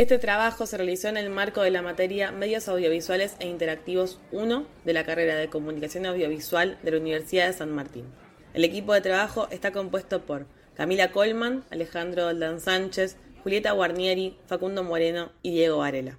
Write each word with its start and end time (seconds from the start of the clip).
Este 0.00 0.18
trabajo 0.18 0.64
se 0.64 0.78
realizó 0.78 1.08
en 1.08 1.18
el 1.18 1.28
marco 1.28 1.60
de 1.60 1.70
la 1.70 1.82
materia 1.82 2.32
Medios 2.32 2.68
Audiovisuales 2.68 3.36
e 3.38 3.46
Interactivos 3.46 4.18
1 4.32 4.66
de 4.86 4.94
la 4.94 5.04
carrera 5.04 5.34
de 5.34 5.50
Comunicación 5.50 6.06
Audiovisual 6.06 6.78
de 6.82 6.90
la 6.90 6.96
Universidad 6.96 7.48
de 7.48 7.52
San 7.52 7.70
Martín. 7.70 8.06
El 8.54 8.64
equipo 8.64 8.94
de 8.94 9.02
trabajo 9.02 9.46
está 9.50 9.72
compuesto 9.72 10.24
por 10.24 10.46
Camila 10.74 11.12
Colman, 11.12 11.64
Alejandro 11.68 12.28
Oldán 12.28 12.60
Sánchez, 12.60 13.18
Julieta 13.42 13.72
Guarnieri, 13.72 14.38
Facundo 14.46 14.82
Moreno 14.84 15.32
y 15.42 15.50
Diego 15.50 15.76
Varela. 15.76 16.18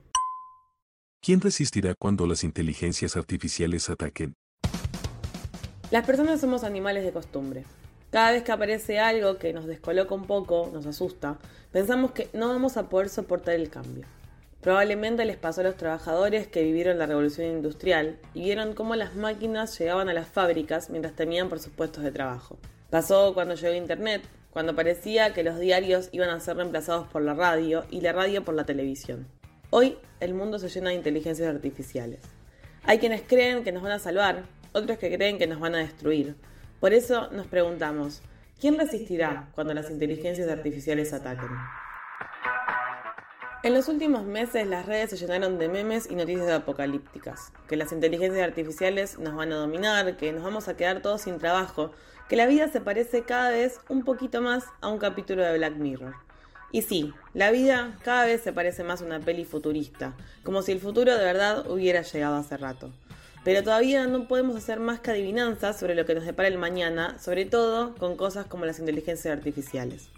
¿Quién 1.19 1.41
resistirá 1.41 1.95
cuando 1.95 2.27
las 2.27 2.43
inteligencias 2.43 3.17
artificiales 3.17 3.89
ataquen? 3.89 4.35
Las 5.89 6.05
personas 6.05 6.39
somos 6.39 6.63
animales 6.63 7.03
de 7.03 7.11
costumbre. 7.13 7.63
Cada 8.11 8.33
vez 8.33 8.43
que 8.43 8.51
aparece 8.51 8.99
algo 8.99 9.37
que 9.37 9.53
nos 9.53 9.65
descoloca 9.65 10.13
un 10.13 10.27
poco, 10.27 10.69
nos 10.73 10.85
asusta, 10.85 11.37
pensamos 11.71 12.11
que 12.11 12.27
no 12.33 12.49
vamos 12.49 12.75
a 12.75 12.89
poder 12.89 13.07
soportar 13.07 13.55
el 13.55 13.69
cambio. 13.69 14.03
Probablemente 14.59 15.23
les 15.23 15.37
pasó 15.37 15.61
a 15.61 15.63
los 15.63 15.77
trabajadores 15.77 16.45
que 16.45 16.61
vivieron 16.61 16.99
la 16.99 17.05
revolución 17.05 17.47
industrial 17.47 18.19
y 18.33 18.43
vieron 18.43 18.73
cómo 18.73 18.97
las 18.97 19.15
máquinas 19.15 19.79
llegaban 19.79 20.09
a 20.09 20.13
las 20.13 20.27
fábricas 20.27 20.89
mientras 20.89 21.15
temían 21.15 21.47
por 21.47 21.59
sus 21.59 21.71
puestos 21.71 22.03
de 22.03 22.11
trabajo. 22.11 22.57
Pasó 22.89 23.33
cuando 23.33 23.55
llegó 23.55 23.73
Internet, 23.73 24.23
cuando 24.51 24.75
parecía 24.75 25.33
que 25.33 25.43
los 25.43 25.57
diarios 25.57 26.09
iban 26.11 26.31
a 26.31 26.41
ser 26.41 26.57
reemplazados 26.57 27.07
por 27.07 27.21
la 27.21 27.33
radio 27.33 27.85
y 27.89 28.01
la 28.01 28.11
radio 28.11 28.43
por 28.43 28.55
la 28.55 28.65
televisión. 28.65 29.25
Hoy 29.69 29.97
el 30.19 30.33
mundo 30.33 30.59
se 30.59 30.67
llena 30.67 30.89
de 30.89 30.97
inteligencias 30.97 31.47
artificiales. 31.47 32.19
Hay 32.83 32.99
quienes 32.99 33.21
creen 33.21 33.63
que 33.63 33.71
nos 33.71 33.83
van 33.83 33.93
a 33.93 33.99
salvar, 33.99 34.43
otros 34.73 34.97
que 34.97 35.15
creen 35.15 35.37
que 35.37 35.47
nos 35.47 35.61
van 35.61 35.75
a 35.75 35.77
destruir. 35.77 36.35
Por 36.81 36.95
eso 36.95 37.29
nos 37.29 37.45
preguntamos, 37.45 38.23
¿quién 38.59 38.75
resistirá 38.75 39.49
cuando 39.53 39.71
las 39.75 39.91
inteligencias 39.91 40.49
artificiales 40.49 41.13
ataquen? 41.13 41.51
En 43.61 43.75
los 43.75 43.87
últimos 43.87 44.25
meses 44.25 44.65
las 44.65 44.87
redes 44.87 45.11
se 45.11 45.17
llenaron 45.17 45.59
de 45.59 45.69
memes 45.69 46.09
y 46.09 46.15
noticias 46.15 46.49
apocalípticas, 46.49 47.53
que 47.67 47.75
las 47.75 47.91
inteligencias 47.91 48.43
artificiales 48.43 49.19
nos 49.19 49.35
van 49.35 49.51
a 49.51 49.57
dominar, 49.57 50.17
que 50.17 50.33
nos 50.33 50.41
vamos 50.41 50.67
a 50.67 50.75
quedar 50.75 51.03
todos 51.03 51.21
sin 51.21 51.37
trabajo, 51.37 51.91
que 52.27 52.35
la 52.35 52.47
vida 52.47 52.67
se 52.67 52.81
parece 52.81 53.21
cada 53.25 53.51
vez 53.51 53.79
un 53.87 54.03
poquito 54.03 54.41
más 54.41 54.65
a 54.81 54.87
un 54.87 54.97
capítulo 54.97 55.43
de 55.43 55.55
Black 55.59 55.75
Mirror. 55.75 56.15
Y 56.71 56.81
sí, 56.81 57.13
la 57.35 57.51
vida 57.51 57.95
cada 58.03 58.25
vez 58.25 58.41
se 58.41 58.53
parece 58.53 58.83
más 58.83 59.03
a 59.03 59.05
una 59.05 59.19
peli 59.19 59.45
futurista, 59.45 60.15
como 60.41 60.63
si 60.63 60.71
el 60.71 60.79
futuro 60.79 61.15
de 61.15 61.23
verdad 61.23 61.69
hubiera 61.69 62.01
llegado 62.01 62.37
hace 62.37 62.57
rato. 62.57 62.91
Pero 63.43 63.63
todavía 63.63 64.05
no 64.05 64.27
podemos 64.27 64.55
hacer 64.55 64.79
más 64.79 64.99
que 64.99 65.11
adivinanzas 65.11 65.79
sobre 65.79 65.95
lo 65.95 66.05
que 66.05 66.13
nos 66.13 66.25
depara 66.25 66.47
el 66.47 66.59
mañana, 66.59 67.17
sobre 67.19 67.45
todo 67.45 67.95
con 67.95 68.15
cosas 68.15 68.45
como 68.45 68.65
las 68.65 68.77
inteligencias 68.77 69.35
artificiales. 69.35 70.09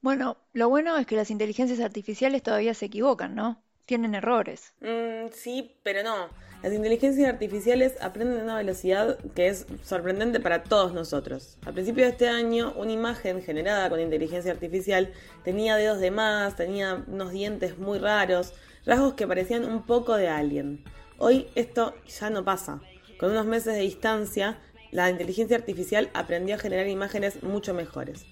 Bueno, 0.00 0.36
lo 0.52 0.68
bueno 0.68 0.96
es 0.96 1.06
que 1.06 1.16
las 1.16 1.30
inteligencias 1.30 1.80
artificiales 1.80 2.42
todavía 2.42 2.74
se 2.74 2.86
equivocan, 2.86 3.34
¿no? 3.34 3.62
Tienen 3.84 4.14
errores. 4.14 4.72
Mm, 4.80 5.30
sí, 5.32 5.76
pero 5.82 6.02
no. 6.02 6.28
Las 6.62 6.72
inteligencias 6.72 7.28
artificiales 7.28 7.94
aprenden 8.00 8.40
a 8.40 8.44
una 8.44 8.56
velocidad 8.56 9.16
que 9.36 9.46
es 9.46 9.66
sorprendente 9.84 10.40
para 10.40 10.64
todos 10.64 10.92
nosotros. 10.92 11.56
A 11.64 11.70
principios 11.70 12.08
de 12.08 12.12
este 12.12 12.28
año, 12.28 12.74
una 12.76 12.90
imagen 12.90 13.42
generada 13.42 13.88
con 13.88 14.00
inteligencia 14.00 14.50
artificial 14.50 15.12
tenía 15.44 15.76
dedos 15.76 16.00
de 16.00 16.10
más, 16.10 16.56
tenía 16.56 17.04
unos 17.06 17.30
dientes 17.30 17.78
muy 17.78 18.00
raros, 18.00 18.54
rasgos 18.84 19.14
que 19.14 19.28
parecían 19.28 19.64
un 19.64 19.84
poco 19.84 20.16
de 20.16 20.28
alien. 20.28 20.84
Hoy 21.20 21.48
esto 21.56 21.94
ya 22.06 22.30
no 22.30 22.44
pasa. 22.44 22.80
Con 23.18 23.32
unos 23.32 23.44
meses 23.44 23.74
de 23.74 23.80
distancia, 23.80 24.60
la 24.92 25.10
inteligencia 25.10 25.56
artificial 25.56 26.10
aprendió 26.14 26.54
a 26.54 26.58
generar 26.58 26.86
imágenes 26.86 27.42
mucho 27.42 27.74
mejores. 27.74 28.24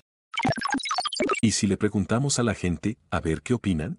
¿Y 1.42 1.50
si 1.50 1.66
le 1.66 1.76
preguntamos 1.76 2.38
a 2.38 2.44
la 2.44 2.54
gente 2.54 2.96
a 3.10 3.18
ver 3.18 3.42
qué 3.42 3.54
opinan? 3.54 3.98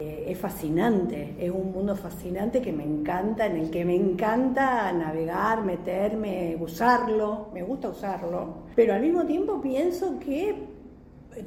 Eh, 0.00 0.24
es 0.26 0.38
fascinante, 0.38 1.36
es 1.38 1.52
un 1.52 1.70
mundo 1.70 1.94
fascinante 1.94 2.60
que 2.60 2.72
me 2.72 2.82
encanta, 2.82 3.46
en 3.46 3.58
el 3.58 3.70
que 3.70 3.84
me 3.84 3.94
encanta 3.94 4.92
navegar, 4.92 5.64
meterme, 5.64 6.56
usarlo, 6.58 7.50
me 7.54 7.62
gusta 7.62 7.90
usarlo, 7.90 8.64
pero 8.74 8.94
al 8.94 9.02
mismo 9.02 9.24
tiempo 9.24 9.60
pienso 9.60 10.18
que 10.18 10.66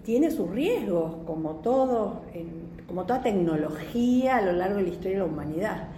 tiene 0.05 0.31
sus 0.31 0.49
riesgos, 0.49 1.25
como 1.25 1.55
todo, 1.55 2.21
como 2.87 3.05
toda 3.05 3.21
tecnología 3.21 4.37
a 4.37 4.41
lo 4.43 4.53
largo 4.53 4.77
de 4.77 4.83
la 4.83 4.89
historia 4.89 5.11
de 5.11 5.19
la 5.19 5.25
humanidad. 5.25 5.89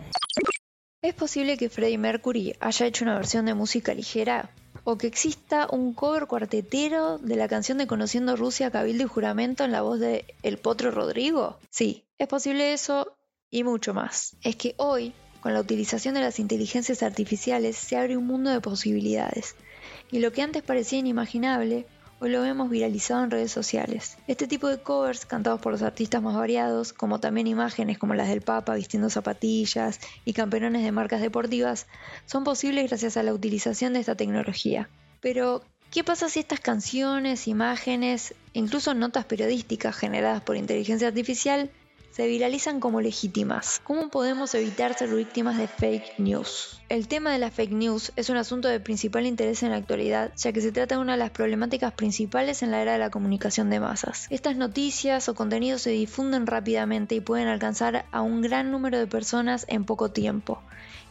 ¿Es 1.01 1.13
posible 1.13 1.55
que 1.55 1.69
Freddie 1.69 1.97
Mercury 1.97 2.55
haya 2.59 2.85
hecho 2.85 3.05
una 3.05 3.15
versión 3.15 3.45
de 3.45 3.53
música 3.53 3.93
ligera? 3.93 4.49
¿O 4.83 4.97
que 4.97 5.07
exista 5.07 5.69
un 5.71 5.93
cover 5.93 6.27
cuartetero 6.27 7.19
de 7.19 7.37
la 7.37 7.47
canción 7.47 7.77
de 7.77 7.87
Conociendo 7.87 8.35
Rusia, 8.35 8.69
Cabildo 8.69 9.05
y 9.05 9.07
Juramento 9.07 9.63
en 9.63 9.71
la 9.71 9.81
voz 9.81 10.01
de 10.01 10.25
El 10.43 10.57
Potro 10.57 10.91
Rodrigo? 10.91 11.57
Sí, 11.69 12.03
es 12.17 12.27
posible 12.27 12.73
eso 12.73 13.15
y 13.49 13.63
mucho 13.63 13.93
más. 13.93 14.35
Es 14.43 14.57
que 14.57 14.75
hoy, 14.75 15.13
con 15.39 15.53
la 15.53 15.61
utilización 15.61 16.15
de 16.15 16.21
las 16.21 16.37
inteligencias 16.37 17.01
artificiales, 17.01 17.77
se 17.77 17.95
abre 17.95 18.17
un 18.17 18.27
mundo 18.27 18.49
de 18.49 18.59
posibilidades. 18.59 19.55
Y 20.11 20.19
lo 20.19 20.33
que 20.33 20.41
antes 20.41 20.63
parecía 20.63 20.99
inimaginable, 20.99 21.85
Hoy 22.21 22.31
lo 22.31 22.41
vemos 22.41 22.69
viralizado 22.69 23.23
en 23.23 23.31
redes 23.31 23.49
sociales. 23.49 24.17
Este 24.27 24.45
tipo 24.45 24.67
de 24.67 24.81
covers 24.81 25.25
cantados 25.25 25.61
por 25.61 25.71
los 25.71 25.81
artistas 25.81 26.21
más 26.21 26.35
variados, 26.35 26.91
como 26.91 27.21
también 27.21 27.47
imágenes 27.47 27.97
como 27.97 28.13
las 28.13 28.27
del 28.27 28.41
Papa 28.41 28.75
vistiendo 28.75 29.09
zapatillas 29.09 30.01
y 30.25 30.33
campeones 30.33 30.83
de 30.83 30.91
marcas 30.91 31.21
deportivas, 31.21 31.87
son 32.25 32.43
posibles 32.43 32.89
gracias 32.89 33.15
a 33.15 33.23
la 33.23 33.33
utilización 33.33 33.93
de 33.93 34.01
esta 34.01 34.15
tecnología. 34.15 34.89
Pero, 35.21 35.63
¿qué 35.91 36.03
pasa 36.03 36.27
si 36.27 36.41
estas 36.41 36.59
canciones, 36.59 37.47
imágenes 37.47 38.35
incluso 38.51 38.93
notas 38.93 39.23
periodísticas 39.23 39.95
generadas 39.95 40.41
por 40.41 40.57
inteligencia 40.57 41.07
artificial 41.07 41.69
se 42.11 42.27
viralizan 42.27 42.79
como 42.79 43.01
legítimas. 43.01 43.81
¿Cómo 43.83 44.09
podemos 44.09 44.53
evitar 44.55 44.97
ser 44.97 45.13
víctimas 45.13 45.57
de 45.57 45.67
fake 45.67 46.19
news? 46.19 46.81
El 46.89 47.07
tema 47.07 47.31
de 47.31 47.39
la 47.39 47.51
fake 47.51 47.71
news 47.71 48.11
es 48.15 48.29
un 48.29 48.37
asunto 48.37 48.67
de 48.67 48.79
principal 48.79 49.25
interés 49.25 49.63
en 49.63 49.71
la 49.71 49.77
actualidad, 49.77 50.31
ya 50.35 50.51
que 50.51 50.61
se 50.61 50.71
trata 50.71 50.95
de 50.95 51.01
una 51.01 51.13
de 51.13 51.19
las 51.19 51.31
problemáticas 51.31 51.93
principales 51.93 52.63
en 52.63 52.71
la 52.71 52.81
era 52.81 52.93
de 52.93 52.99
la 52.99 53.09
comunicación 53.09 53.69
de 53.69 53.79
masas. 53.79 54.27
Estas 54.29 54.55
noticias 54.55 55.29
o 55.29 55.35
contenidos 55.35 55.81
se 55.81 55.91
difunden 55.91 56.47
rápidamente 56.47 57.15
y 57.15 57.21
pueden 57.21 57.47
alcanzar 57.47 58.05
a 58.11 58.21
un 58.21 58.41
gran 58.41 58.71
número 58.71 58.97
de 58.97 59.07
personas 59.07 59.65
en 59.69 59.85
poco 59.85 60.11
tiempo 60.11 60.61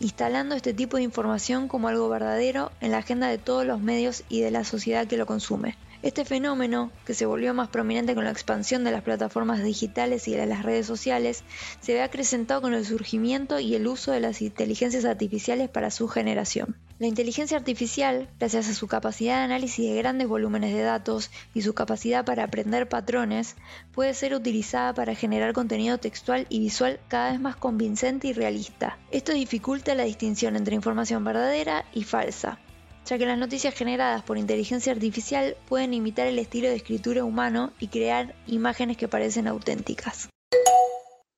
instalando 0.01 0.55
este 0.55 0.75
tipo 0.75 0.97
de 0.97 1.03
información 1.03 1.69
como 1.69 1.89
algo 1.89 2.09
verdadero 2.09 2.71
en 2.81 2.93
la 2.93 2.99
agenda 2.99 3.29
de 3.29 3.39
todos 3.39 3.67
los 3.67 3.81
medios 3.81 4.25
y 4.29 4.41
de 4.41 4.51
la 4.51 4.65
sociedad 4.65 5.07
que 5.07 5.17
lo 5.17 5.27
consume. 5.27 5.77
Este 6.01 6.25
fenómeno, 6.25 6.93
que 7.05 7.13
se 7.13 7.27
volvió 7.27 7.55
más 7.55 7.71
prominente 7.71 8.15
con 8.15 8.23
la 8.23 8.31
expansión 8.31 8.85
de 8.85 8.93
las 8.93 9.03
plataformas 9.03 9.65
digitales 9.65 10.29
y 10.29 10.33
de 10.33 10.47
las 10.47 10.63
redes 10.63 10.87
sociales, 10.87 11.43
se 11.81 11.95
ve 11.95 12.03
acrecentado 12.03 12.63
con 12.63 12.73
el 12.73 12.87
surgimiento 12.87 13.59
y 13.59 13.75
el 13.75 13.89
uso 13.89 14.13
de 14.13 14.21
las 14.21 14.41
inteligencias 14.41 15.05
artificiales 15.05 15.69
para 15.69 15.91
su 15.91 16.07
generación. 16.07 16.77
La 17.01 17.09
inteligencia 17.09 17.57
artificial, 17.57 18.29
gracias 18.39 18.69
a 18.69 18.75
su 18.75 18.87
capacidad 18.87 19.39
de 19.39 19.43
análisis 19.43 19.91
de 19.91 19.97
grandes 19.97 20.29
volúmenes 20.29 20.73
de 20.73 20.83
datos 20.83 21.33
y 21.53 21.63
su 21.63 21.75
capacidad 21.75 22.25
para 22.25 22.45
aprender 22.45 22.89
patrones, 22.89 23.57
puede 23.93 24.15
ser 24.15 24.35
utilizada 24.35 24.95
para 24.95 25.17
generar 25.17 25.53
contenido 25.53 25.99
textual 25.99 26.47
y 26.49 26.61
visual 26.61 27.01
cada 27.09 27.33
vez 27.33 27.41
más 27.41 27.57
convincente 27.57 28.29
y 28.29 28.33
realista. 28.35 28.99
Esto 29.11 29.33
dificulta 29.33 29.97
la 29.97 30.05
distinción 30.05 30.55
entre 30.55 30.77
información 30.77 31.25
verdadera 31.25 31.85
y 31.93 32.05
falsa, 32.05 32.61
ya 33.09 33.17
que 33.17 33.25
las 33.25 33.39
noticias 33.39 33.75
generadas 33.75 34.23
por 34.23 34.37
inteligencia 34.37 34.93
artificial 34.93 35.57
pueden 35.67 35.95
imitar 35.95 36.27
el 36.27 36.39
estilo 36.39 36.69
de 36.69 36.77
escritura 36.77 37.25
humano 37.25 37.73
y 37.81 37.89
crear 37.89 38.35
imágenes 38.47 38.99
que 38.99 39.09
parecen 39.09 39.49
auténticas. 39.49 40.29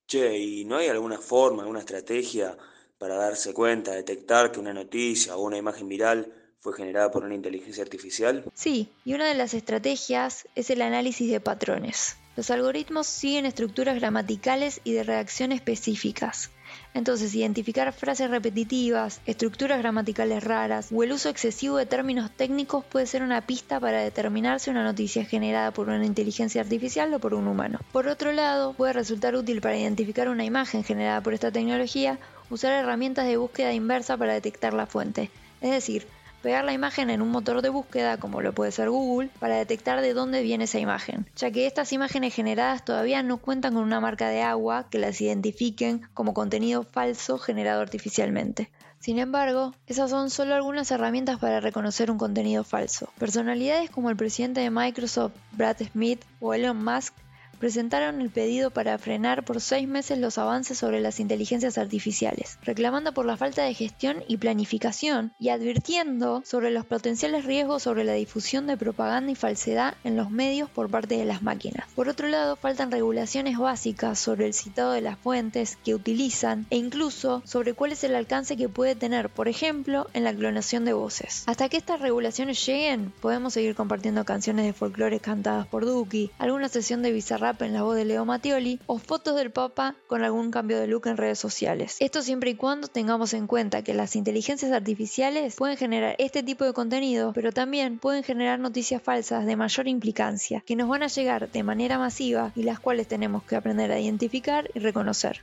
Che, 0.09 0.37
¿y 0.37 0.65
no 0.65 0.79
hay 0.79 0.89
alguna 0.89 1.19
forma, 1.19 1.63
alguna 1.63 1.79
estrategia 1.79 2.57
para 2.99 3.15
darse 3.15 3.55
cuenta, 3.55 3.93
detectar 3.93 4.51
que 4.51 4.59
una 4.59 4.75
noticia 4.75 5.37
o 5.37 5.45
una 5.45 5.59
imagen 5.59 5.89
viral 5.89 6.33
fue 6.59 6.75
generada 6.75 7.13
por 7.13 7.25
una 7.25 7.37
inteligencia 7.37 7.85
artificial? 7.85 8.45
Sí, 8.53 8.89
y 9.05 9.15
una 9.15 9.29
de 9.29 9.35
las 9.35 9.55
estrategias 9.55 10.49
es 10.57 10.71
el 10.71 10.83
análisis 10.83 11.31
de 11.31 11.41
patrones. 11.41 12.17
Los 12.37 12.51
algoritmos 12.51 13.07
siguen 13.07 13.47
estructuras 13.47 13.95
gramaticales 13.95 14.81
y 14.83 14.93
de 14.93 15.05
redacción 15.05 15.53
específicas. 15.53 16.51
Entonces, 16.95 17.35
identificar 17.35 17.93
frases 17.93 18.31
repetitivas, 18.31 19.21
estructuras 19.27 19.79
gramaticales 19.79 20.43
raras 20.43 20.89
o 20.93 21.03
el 21.03 21.13
uso 21.13 21.29
excesivo 21.29 21.77
de 21.77 21.87
términos 21.87 22.31
técnicos 22.31 22.85
puede 22.85 23.07
ser 23.07 23.23
una 23.23 23.41
pista 23.41 23.79
para 23.81 24.03
determinar 24.03 24.61
si 24.61 24.71
una 24.71 24.85
noticia 24.85 25.23
es 25.23 25.29
generada 25.29 25.71
por 25.71 25.89
una 25.89 26.05
inteligencia 26.05 26.61
artificial 26.61 27.13
o 27.15 27.19
por 27.19 27.35
un 27.35 27.47
humano. 27.47 27.79
Por 27.93 28.09
otro 28.09 28.33
lado, 28.33 28.73
puede 28.75 28.93
resultar 28.93 29.35
útil 29.35 29.61
para 29.61 29.79
identificar 29.79 30.29
una 30.29 30.45
imagen 30.45 30.85
generada 30.85 31.21
por 31.21 31.35
esta 31.35 31.53
tecnología 31.53 32.19
usar 32.51 32.73
herramientas 32.73 33.27
de 33.27 33.37
búsqueda 33.37 33.73
inversa 33.73 34.17
para 34.17 34.35
detectar 34.35 34.75
la 34.75 34.87
fuente. 34.87 35.31
Es 35.61 35.71
decir, 35.71 36.07
pegar 36.43 36.65
la 36.65 36.73
imagen 36.73 37.11
en 37.11 37.23
un 37.23 37.31
motor 37.31 37.63
de 37.63 37.69
búsqueda 37.69 38.17
como 38.19 38.41
lo 38.41 38.53
puede 38.53 38.73
ser 38.73 38.91
Google 38.91 39.31
para 39.39 39.57
detectar 39.57 40.01
de 40.01 40.15
dónde 40.15 40.43
viene 40.43 40.65
esa 40.65 40.79
imagen, 40.79 41.27
ya 41.37 41.51
que 41.51 41.67
estas 41.67 41.93
imágenes 41.93 42.35
generadas 42.35 42.85
todavía 42.85 43.23
no 43.23 43.39
cuentan 43.39 43.75
con 43.75 43.83
una 43.83 44.01
marca 44.01 44.29
de 44.29 44.43
agua 44.43 44.89
que 44.91 44.99
las 44.99 45.21
identifiquen 45.21 46.03
como 46.15 46.35
contenido 46.35 46.85
falso 46.85 47.39
generado 47.39 47.81
artificialmente. 47.81 48.71
Sin 49.01 49.19
embargo, 49.19 49.75
esas 49.87 50.11
son 50.11 50.29
solo 50.29 50.55
algunas 50.55 50.91
herramientas 50.91 51.39
para 51.39 51.61
reconocer 51.61 52.11
un 52.11 52.19
contenido 52.19 52.65
falso. 52.65 53.09
Personalidades 53.19 53.89
como 53.89 54.11
el 54.11 54.17
presidente 54.17 54.61
de 54.61 54.71
Microsoft, 54.71 55.33
Brad 55.53 55.79
Smith, 55.91 56.23
o 56.39 56.53
Elon 56.53 56.85
Musk 56.85 57.15
presentaron 57.61 58.21
el 58.21 58.31
pedido 58.31 58.71
para 58.71 58.99
frenar 58.99 59.45
por 59.45 59.61
seis 59.61 59.87
meses 59.87 60.19
los 60.19 60.39
avances 60.39 60.79
sobre 60.79 61.01
las 61.01 61.21
inteligencias 61.21 61.79
artificiales, 61.79 62.59
reclamando 62.63 63.13
por 63.13 63.27
la 63.27 63.37
falta 63.37 63.63
de 63.63 63.75
gestión 63.75 64.25
y 64.27 64.39
planificación 64.39 65.33
y 65.39 65.51
advirtiendo 65.51 66.43
sobre 66.45 66.71
los 66.71 66.87
potenciales 66.87 67.45
riesgos 67.45 67.83
sobre 67.83 68.05
la 68.05 68.15
difusión 68.15 68.67
de 68.67 68.77
propaganda 68.77 69.31
y 69.31 69.35
falsedad 69.35 69.95
en 70.03 70.17
los 70.17 70.31
medios 70.31 70.71
por 70.71 70.91
parte 70.91 71.17
de 71.17 71.27
las 71.27 71.43
máquinas. 71.43 71.87
Por 71.95 72.09
otro 72.09 72.29
lado, 72.29 72.57
faltan 72.57 72.91
regulaciones 72.91 73.59
básicas 73.59 74.19
sobre 74.19 74.47
el 74.47 74.55
citado 74.55 74.93
de 74.93 75.03
las 75.03 75.19
fuentes 75.19 75.77
que 75.85 75.95
utilizan 75.95 76.67
e 76.71 76.79
incluso 76.79 77.43
sobre 77.45 77.75
cuál 77.75 77.93
es 77.93 78.03
el 78.05 78.15
alcance 78.15 78.57
que 78.57 78.69
puede 78.69 78.95
tener, 78.95 79.29
por 79.29 79.49
ejemplo, 79.49 80.09
en 80.15 80.25
la 80.25 80.35
clonación 80.35 80.85
de 80.87 80.95
voces. 80.95 81.45
Hasta 81.47 81.69
que 81.69 81.77
estas 81.77 82.01
regulaciones 82.01 82.65
lleguen, 82.65 83.13
podemos 83.21 83.53
seguir 83.53 83.75
compartiendo 83.75 84.25
canciones 84.25 84.65
de 84.65 84.73
folclore 84.73 85.21
cantadas 85.21 85.67
por 85.67 85.85
Duki, 85.85 86.31
alguna 86.39 86.69
sesión 86.69 87.03
de 87.03 87.13
En 87.59 87.73
la 87.73 87.83
voz 87.83 87.97
de 87.97 88.05
Leo 88.05 88.25
Mattioli 88.25 88.79
o 88.87 88.99
fotos 88.99 89.35
del 89.35 89.51
Papa 89.51 89.97
con 90.07 90.23
algún 90.23 90.53
cambio 90.53 90.79
de 90.79 90.87
look 90.87 91.09
en 91.09 91.17
redes 91.17 91.41
sociales. 91.41 91.97
Esto 91.99 92.23
siempre 92.23 92.51
y 92.51 92.55
cuando 92.55 92.87
tengamos 92.87 93.35
en 93.35 93.49
cuenta 93.49 93.83
que 93.83 93.93
las 93.93 94.15
inteligencias 94.15 94.71
artificiales 94.71 95.57
pueden 95.57 95.77
generar 95.77 96.15
este 96.19 96.45
tipo 96.45 96.65
de 96.65 96.73
contenido, 96.73 97.33
pero 97.35 97.51
también 97.51 97.99
pueden 97.99 98.23
generar 98.23 98.61
noticias 98.61 99.03
falsas 99.03 99.47
de 99.47 99.57
mayor 99.57 99.89
implicancia, 99.89 100.63
que 100.65 100.77
nos 100.77 100.89
van 100.89 101.03
a 101.03 101.09
llegar 101.09 101.51
de 101.51 101.63
manera 101.65 101.99
masiva 101.99 102.53
y 102.55 102.63
las 102.63 102.79
cuales 102.79 103.09
tenemos 103.09 103.43
que 103.43 103.57
aprender 103.57 103.91
a 103.91 103.99
identificar 103.99 104.71
y 104.73 104.79
reconocer. 104.79 105.43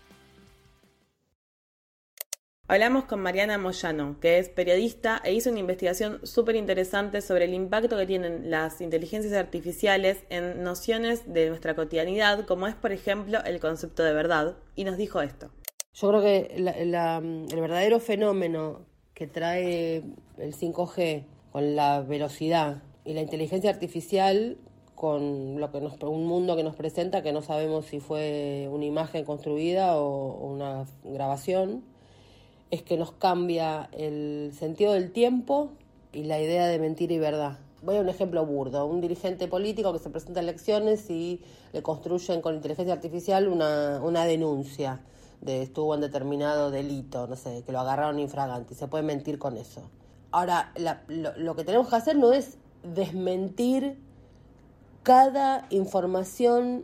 Hablamos 2.70 3.06
con 3.06 3.22
Mariana 3.22 3.58
Moyano, 3.58 4.20
que 4.20 4.40
es 4.40 4.50
periodista 4.50 5.22
e 5.24 5.34
hizo 5.34 5.50
una 5.50 5.60
investigación 5.60 6.20
súper 6.28 6.58
interesante 6.58 7.22
sobre 7.22 7.46
el 7.46 7.54
impacto 7.54 7.96
que 7.96 8.06
tienen 8.06 8.52
las 8.52 8.82
inteligencias 8.82 9.32
artificiales 9.32 10.26
en 10.30 10.64
nociones 10.64 11.32
de 11.32 11.48
nuestra 11.48 11.78
cotidianidad, 11.78 12.46
como 12.46 12.68
es, 12.68 12.76
por 12.76 12.92
ejemplo, 12.92 13.40
el 13.46 13.62
concepto 13.62 14.04
de 14.04 14.12
verdad, 14.12 14.58
y 14.76 14.84
nos 14.84 14.98
dijo 14.98 15.22
esto. 15.22 15.50
Yo 15.94 16.10
creo 16.10 16.22
que 16.22 16.56
el 16.58 17.62
verdadero 17.62 18.02
fenómeno 18.02 18.82
que 19.14 19.28
trae 19.28 20.04
el 20.38 20.54
5G 20.54 21.24
con 21.54 21.78
la 21.78 22.02
velocidad 22.02 22.84
y 23.06 23.14
la 23.14 23.22
inteligencia 23.22 23.70
artificial 23.70 24.58
con 24.94 25.62
lo 25.62 25.72
que 25.72 25.80
nos, 25.80 25.94
un 26.02 26.26
mundo 26.26 26.58
que 26.58 26.64
nos 26.64 26.76
presenta 26.76 27.24
que 27.24 27.32
no 27.32 27.42
sabemos 27.42 27.86
si 27.86 28.02
fue 28.02 28.68
una 28.70 28.84
imagen 28.84 29.24
construida 29.24 29.96
o 29.96 30.50
una 30.50 30.86
grabación 31.06 31.96
es 32.72 32.82
que 32.84 32.98
nos 32.98 33.12
cambia 33.12 33.90
el 33.92 34.52
sentido 34.58 34.94
del 34.94 35.12
tiempo 35.12 35.72
y 36.12 36.24
la 36.24 36.40
idea 36.40 36.68
de 36.68 36.80
mentira 36.80 37.14
y 37.14 37.20
verdad. 37.20 37.58
Voy 37.84 37.98
a 37.98 38.02
un 38.02 38.10
ejemplo 38.10 38.46
burdo, 38.46 38.86
un 38.86 39.02
dirigente 39.02 39.48
político 39.48 39.94
que 39.94 40.00
se 40.00 40.10
presenta 40.10 40.40
a 40.40 40.44
elecciones 40.44 41.10
y 41.10 41.42
le 41.74 41.84
construyen 41.84 42.42
con 42.42 42.56
inteligencia 42.56 42.94
artificial 42.94 43.48
una, 43.48 44.02
una 44.04 44.26
denuncia 44.26 45.00
de 45.42 45.62
estuvo 45.62 45.94
en 45.94 46.02
determinado 46.02 46.72
delito, 46.72 47.28
no 47.28 47.36
sé, 47.36 47.64
que 47.66 47.72
lo 47.72 47.80
agarraron 47.80 48.20
infragante 48.20 48.74
y 48.74 48.78
se 48.78 48.88
puede 48.88 49.04
mentir 49.04 49.38
con 49.38 49.58
eso. 49.58 49.90
Ahora, 50.32 50.74
lo, 51.08 51.38
lo 51.38 51.56
que 51.56 51.64
tenemos 51.64 51.88
que 51.88 51.96
hacer 51.96 52.18
no 52.18 52.34
es 52.34 52.58
desmentir 52.84 53.98
cada 55.04 55.68
información 55.70 56.84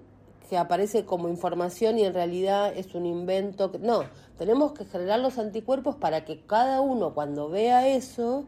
que 0.53 0.59
aparece 0.59 1.03
como 1.03 1.29
información 1.29 1.97
y 1.97 2.03
en 2.03 2.13
realidad 2.13 2.71
es 2.77 2.93
un 2.93 3.07
invento. 3.07 3.71
No, 3.81 4.03
tenemos 4.37 4.73
que 4.73 4.85
generar 4.85 5.19
los 5.19 5.39
anticuerpos 5.39 5.95
para 5.95 6.25
que 6.25 6.41
cada 6.41 6.79
uno 6.79 7.15
cuando 7.15 7.49
vea 7.49 7.87
eso 7.87 8.45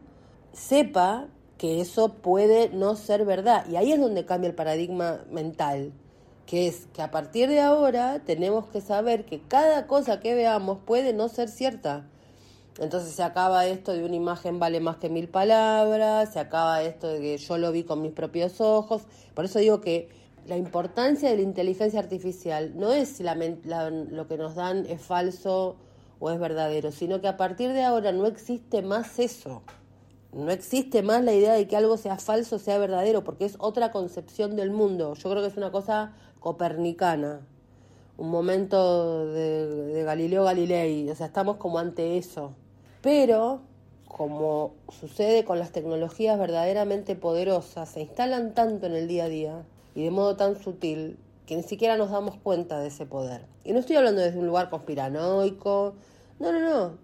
sepa 0.52 1.26
que 1.58 1.80
eso 1.80 2.10
puede 2.10 2.68
no 2.68 2.94
ser 2.94 3.24
verdad. 3.24 3.66
Y 3.68 3.74
ahí 3.74 3.90
es 3.90 3.98
donde 3.98 4.24
cambia 4.24 4.46
el 4.46 4.54
paradigma 4.54 5.24
mental, 5.32 5.92
que 6.46 6.68
es 6.68 6.86
que 6.92 7.02
a 7.02 7.10
partir 7.10 7.48
de 7.48 7.58
ahora 7.58 8.22
tenemos 8.24 8.68
que 8.68 8.80
saber 8.80 9.24
que 9.24 9.40
cada 9.40 9.88
cosa 9.88 10.20
que 10.20 10.36
veamos 10.36 10.78
puede 10.86 11.12
no 11.12 11.28
ser 11.28 11.48
cierta. 11.48 12.06
Entonces 12.78 13.16
se 13.16 13.24
acaba 13.24 13.66
esto 13.66 13.94
de 13.94 14.04
una 14.04 14.14
imagen 14.14 14.60
vale 14.60 14.78
más 14.78 14.98
que 14.98 15.08
mil 15.08 15.28
palabras, 15.28 16.32
se 16.32 16.38
acaba 16.38 16.84
esto 16.84 17.08
de 17.08 17.18
que 17.18 17.38
yo 17.38 17.58
lo 17.58 17.72
vi 17.72 17.82
con 17.82 18.00
mis 18.00 18.12
propios 18.12 18.60
ojos. 18.60 19.02
Por 19.34 19.46
eso 19.46 19.58
digo 19.58 19.80
que 19.80 20.08
la 20.46 20.56
importancia 20.56 21.30
de 21.30 21.36
la 21.36 21.42
inteligencia 21.42 21.98
artificial 22.00 22.72
no 22.76 22.92
es 22.92 23.08
si 23.08 23.24
lo 23.24 24.28
que 24.28 24.36
nos 24.36 24.54
dan 24.54 24.86
es 24.86 25.00
falso 25.00 25.76
o 26.18 26.30
es 26.30 26.38
verdadero, 26.38 26.92
sino 26.92 27.20
que 27.20 27.28
a 27.28 27.36
partir 27.36 27.72
de 27.72 27.82
ahora 27.82 28.12
no 28.12 28.26
existe 28.26 28.82
más 28.82 29.18
eso. 29.18 29.62
No 30.32 30.50
existe 30.50 31.02
más 31.02 31.24
la 31.24 31.32
idea 31.32 31.54
de 31.54 31.66
que 31.66 31.76
algo 31.76 31.96
sea 31.96 32.18
falso 32.18 32.56
o 32.56 32.58
sea 32.58 32.78
verdadero, 32.78 33.24
porque 33.24 33.44
es 33.44 33.56
otra 33.58 33.90
concepción 33.90 34.54
del 34.56 34.70
mundo. 34.70 35.14
Yo 35.14 35.30
creo 35.30 35.42
que 35.42 35.48
es 35.48 35.56
una 35.56 35.72
cosa 35.72 36.12
copernicana, 36.40 37.40
un 38.18 38.30
momento 38.30 39.26
de, 39.28 39.66
de 39.66 40.02
Galileo 40.04 40.44
Galilei, 40.44 41.08
o 41.10 41.14
sea, 41.14 41.26
estamos 41.26 41.56
como 41.56 41.78
ante 41.78 42.18
eso. 42.18 42.52
Pero, 43.00 43.60
como 44.08 44.74
sucede 44.88 45.44
con 45.44 45.58
las 45.58 45.72
tecnologías 45.72 46.38
verdaderamente 46.38 47.16
poderosas, 47.16 47.88
se 47.90 48.02
instalan 48.02 48.54
tanto 48.54 48.86
en 48.86 48.92
el 48.92 49.08
día 49.08 49.24
a 49.24 49.28
día, 49.28 49.64
y 49.96 50.04
de 50.04 50.10
modo 50.12 50.36
tan 50.36 50.62
sutil 50.62 51.18
que 51.46 51.56
ni 51.56 51.62
siquiera 51.62 51.96
nos 51.96 52.10
damos 52.10 52.36
cuenta 52.36 52.78
de 52.78 52.88
ese 52.88 53.06
poder. 53.06 53.46
Y 53.64 53.72
no 53.72 53.80
estoy 53.80 53.96
hablando 53.96 54.20
desde 54.20 54.38
un 54.38 54.46
lugar 54.46 54.68
conspiranoico, 54.68 55.94
no, 56.38 56.52
no, 56.52 56.60
no, 56.60 56.98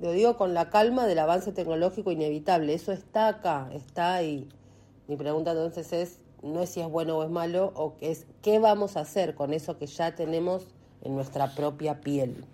lo 0.00 0.12
digo 0.12 0.36
con 0.36 0.52
la 0.52 0.68
calma 0.68 1.06
del 1.06 1.18
avance 1.18 1.52
tecnológico 1.52 2.12
inevitable, 2.12 2.74
eso 2.74 2.92
está 2.92 3.28
acá, 3.28 3.70
está 3.72 4.14
ahí. 4.14 4.48
Mi 5.08 5.16
pregunta 5.16 5.52
entonces 5.52 5.92
es, 5.92 6.20
no 6.42 6.60
es 6.60 6.68
si 6.68 6.80
es 6.80 6.88
bueno 6.88 7.16
o 7.16 7.24
es 7.24 7.30
malo, 7.30 7.72
o 7.74 7.94
es 8.00 8.26
qué 8.42 8.58
vamos 8.58 8.96
a 8.96 9.00
hacer 9.00 9.34
con 9.34 9.54
eso 9.54 9.78
que 9.78 9.86
ya 9.86 10.14
tenemos 10.14 10.66
en 11.02 11.14
nuestra 11.14 11.54
propia 11.54 12.00
piel 12.02 12.44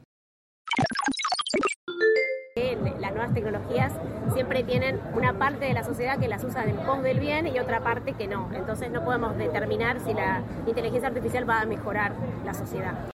tecnologías 3.33 3.93
siempre 4.33 4.63
tienen 4.63 5.01
una 5.15 5.39
parte 5.39 5.65
de 5.65 5.73
la 5.73 5.85
sociedad 5.85 6.19
que 6.19 6.29
las 6.29 6.45
usa 6.45 6.65
en 6.65 6.77
pos 6.85 7.03
del 7.03 7.21
bien 7.21 7.47
y 7.47 7.59
otra 7.59 7.83
parte 7.83 8.15
que 8.15 8.27
no. 8.27 8.51
Entonces 8.55 8.91
no 8.91 9.05
podemos 9.05 9.37
determinar 9.37 10.01
si 10.05 10.15
la 10.15 10.45
inteligencia 10.67 11.09
artificial 11.09 11.49
va 11.49 11.61
a 11.61 11.67
mejorar 11.67 12.15
la 12.45 12.55
sociedad. 12.55 13.11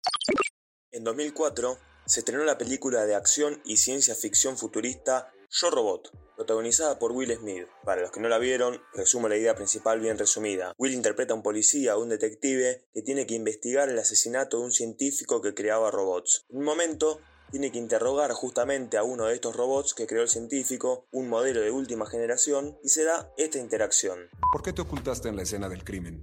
En 0.93 1.05
2004 1.05 1.79
se 2.07 2.21
estrenó 2.21 2.45
la 2.45 2.59
película 2.59 3.07
de 3.07 3.15
acción 3.15 3.63
y 3.65 3.77
ciencia 3.77 4.15
ficción 4.15 4.59
futurista 4.59 5.31
Yo 5.51 5.71
Robot, 5.71 6.11
protagonizada 6.35 6.99
por 6.99 7.13
Will 7.13 7.33
Smith. 7.37 7.67
Para 7.85 8.01
los 8.01 8.11
que 8.11 8.19
no 8.19 8.29
la 8.29 8.39
vieron, 8.39 8.81
resumo 8.95 9.29
la 9.29 9.37
idea 9.37 9.55
principal 9.55 10.01
bien 10.01 10.19
resumida. 10.19 10.75
Will 10.79 10.95
interpreta 10.95 11.33
a 11.33 11.37
un 11.37 11.43
policía 11.43 11.97
un 11.97 12.09
detective 12.09 12.85
que 12.93 13.03
tiene 13.03 13.27
que 13.27 13.35
investigar 13.35 13.89
el 13.89 13.99
asesinato 13.99 14.59
de 14.59 14.65
un 14.65 14.73
científico 14.73 15.41
que 15.41 15.55
creaba 15.55 15.91
robots. 15.91 16.47
En 16.49 16.59
un 16.59 16.65
momento, 16.65 17.21
tiene 17.51 17.71
que 17.73 17.79
interrogar 17.79 18.33
justamente 18.33 18.97
a 18.97 19.03
uno 19.03 19.27
de 19.27 19.35
estos 19.35 19.57
robots 19.57 19.95
que 19.95 20.07
creó 20.07 20.23
el 20.23 20.29
científico, 20.29 21.07
un 21.11 21.29
modelo 21.29 21.61
de 21.61 21.71
última 21.71 22.07
generación, 22.07 22.79
y 22.83 22.89
se 22.89 23.05
da 23.05 23.33
esta 23.37 23.59
interacción. 23.59 24.19
¿Por 24.53 24.63
qué 24.63 24.73
te 24.73 24.83
ocultaste 24.83 25.29
en 25.29 25.37
la 25.37 25.43
escena 25.43 25.69
del 25.69 25.85
crimen? 25.85 26.23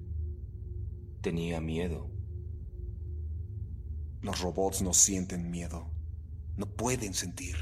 Tenía 1.21 1.59
miedo. 1.61 2.09
Los 4.21 4.41
robots 4.41 4.81
no 4.81 4.93
sienten 4.93 5.51
miedo. 5.51 5.91
No 6.55 6.65
pueden 6.65 7.13
sentir. 7.13 7.55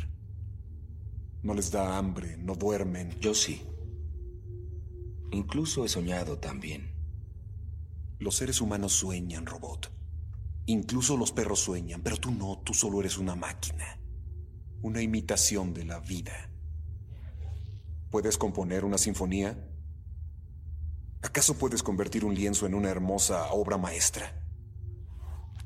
No 1.41 1.53
les 1.53 1.71
da 1.71 1.97
hambre, 1.97 2.37
no 2.37 2.55
duermen. 2.55 3.19
Yo 3.19 3.33
sí. 3.33 3.61
Incluso 5.31 5.83
he 5.85 5.89
soñado 5.89 6.39
también. 6.39 6.93
Los 8.19 8.37
seres 8.37 8.61
humanos 8.61 8.93
sueñan, 8.93 9.45
robot. 9.45 9.91
Incluso 10.67 11.15
los 11.15 11.31
perros 11.31 11.59
sueñan, 11.59 12.01
pero 12.01 12.17
tú 12.17 12.31
no, 12.31 12.61
tú 12.63 12.73
solo 12.73 12.99
eres 12.99 13.17
una 13.17 13.35
máquina, 13.35 13.99
una 14.81 15.01
imitación 15.01 15.73
de 15.73 15.85
la 15.85 15.99
vida. 15.99 16.49
¿Puedes 18.09 18.37
componer 18.37 18.83
una 18.83 18.97
sinfonía? 18.97 19.57
¿Acaso 21.21 21.57
puedes 21.57 21.83
convertir 21.83 22.25
un 22.25 22.33
lienzo 22.33 22.65
en 22.65 22.73
una 22.73 22.89
hermosa 22.89 23.51
obra 23.51 23.77
maestra? 23.77 24.41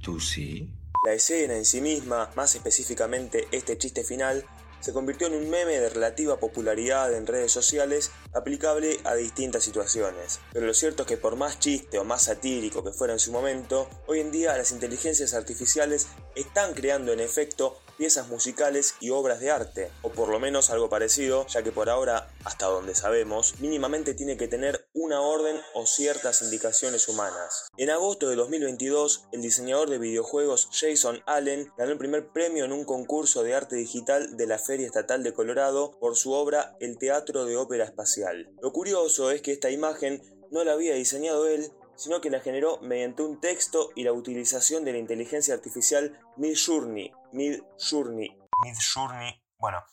¿Tú 0.01 0.19
sí? 0.19 0.73
La 1.05 1.13
escena 1.13 1.55
en 1.55 1.65
sí 1.65 1.79
misma, 1.79 2.31
más 2.35 2.55
específicamente 2.55 3.47
este 3.51 3.77
chiste 3.77 4.03
final, 4.03 4.45
se 4.79 4.93
convirtió 4.93 5.27
en 5.27 5.33
un 5.33 5.49
meme 5.49 5.79
de 5.79 5.89
relativa 5.89 6.39
popularidad 6.39 7.13
en 7.13 7.27
redes 7.27 7.51
sociales 7.51 8.11
aplicable 8.33 8.99
a 9.03 9.15
distintas 9.15 9.63
situaciones. 9.63 10.39
Pero 10.53 10.65
lo 10.65 10.73
cierto 10.73 11.03
es 11.03 11.07
que 11.07 11.17
por 11.17 11.35
más 11.35 11.59
chiste 11.59 11.99
o 11.99 12.03
más 12.03 12.23
satírico 12.23 12.83
que 12.83 12.91
fuera 12.91 13.13
en 13.13 13.19
su 13.19 13.31
momento, 13.31 13.89
hoy 14.07 14.19
en 14.19 14.31
día 14.31 14.57
las 14.57 14.71
inteligencias 14.71 15.33
artificiales 15.33 16.07
están 16.35 16.73
creando 16.73 17.13
en 17.13 17.19
efecto 17.19 17.77
piezas 17.99 18.29
musicales 18.29 18.95
y 19.01 19.09
obras 19.09 19.41
de 19.41 19.51
arte, 19.51 19.91
o 20.03 20.09
por 20.09 20.29
lo 20.29 20.39
menos 20.39 20.69
algo 20.69 20.89
parecido, 20.89 21.45
ya 21.47 21.63
que 21.63 21.73
por 21.73 21.89
ahora, 21.89 22.33
hasta 22.45 22.67
donde 22.67 22.95
sabemos, 22.95 23.59
mínimamente 23.59 24.13
tiene 24.13 24.37
que 24.37 24.47
tener 24.47 24.87
una 24.93 25.19
orden 25.19 25.59
o 25.73 25.85
ciertas 25.85 26.41
indicaciones 26.41 27.09
humanas. 27.09 27.67
En 27.75 27.89
agosto 27.89 28.29
de 28.29 28.37
2022, 28.37 29.25
el 29.33 29.41
diseñador 29.41 29.89
de 29.89 29.97
videojuegos 29.97 30.69
Jason 30.71 31.21
Allen 31.25 31.73
ganó 31.77 31.91
el 31.91 31.97
primer 31.97 32.29
premio 32.31 32.63
en 32.63 32.71
un 32.71 32.85
concurso 32.85 33.43
de 33.43 33.53
arte 33.53 33.75
digital 33.75 34.37
de 34.37 34.47
la 34.47 34.59
Feria 34.59 34.87
Estatal 34.87 35.21
de 35.21 35.33
Colorado 35.33 35.99
por 35.99 36.15
su 36.15 36.31
obra 36.31 36.77
El 36.79 36.97
Teatro 36.97 37.43
de 37.43 37.57
Ópera 37.57 37.83
Espacial. 37.83 38.49
Lo 38.61 38.71
curioso 38.71 39.29
es 39.29 39.41
que 39.41 39.51
esta 39.51 39.71
imagen 39.71 40.23
no 40.51 40.63
la 40.63 40.71
había 40.71 40.95
diseñado 40.95 41.47
él, 41.47 41.69
sino 41.99 42.21
que 42.21 42.29
la 42.29 42.39
generó 42.39 42.79
mediante 42.79 43.23
un 43.23 43.41
texto 43.41 43.89
y 43.93 44.03
la 44.03 44.13
utilización 44.13 44.85
de 44.85 44.93
la 44.93 44.99
inteligencia 44.99 45.53
artificial 45.53 46.17
Midjourney. 46.37 47.11
Midjourney. 47.33 48.39
Midjourney. 48.63 49.43
Bueno, 49.57 49.83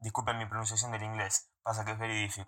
disculpen 0.00 0.38
mi 0.38 0.46
pronunciación 0.46 0.90
del 0.90 1.04
inglés, 1.04 1.51
pasa 1.62 1.84
que 1.84 1.92
es. 1.92 2.38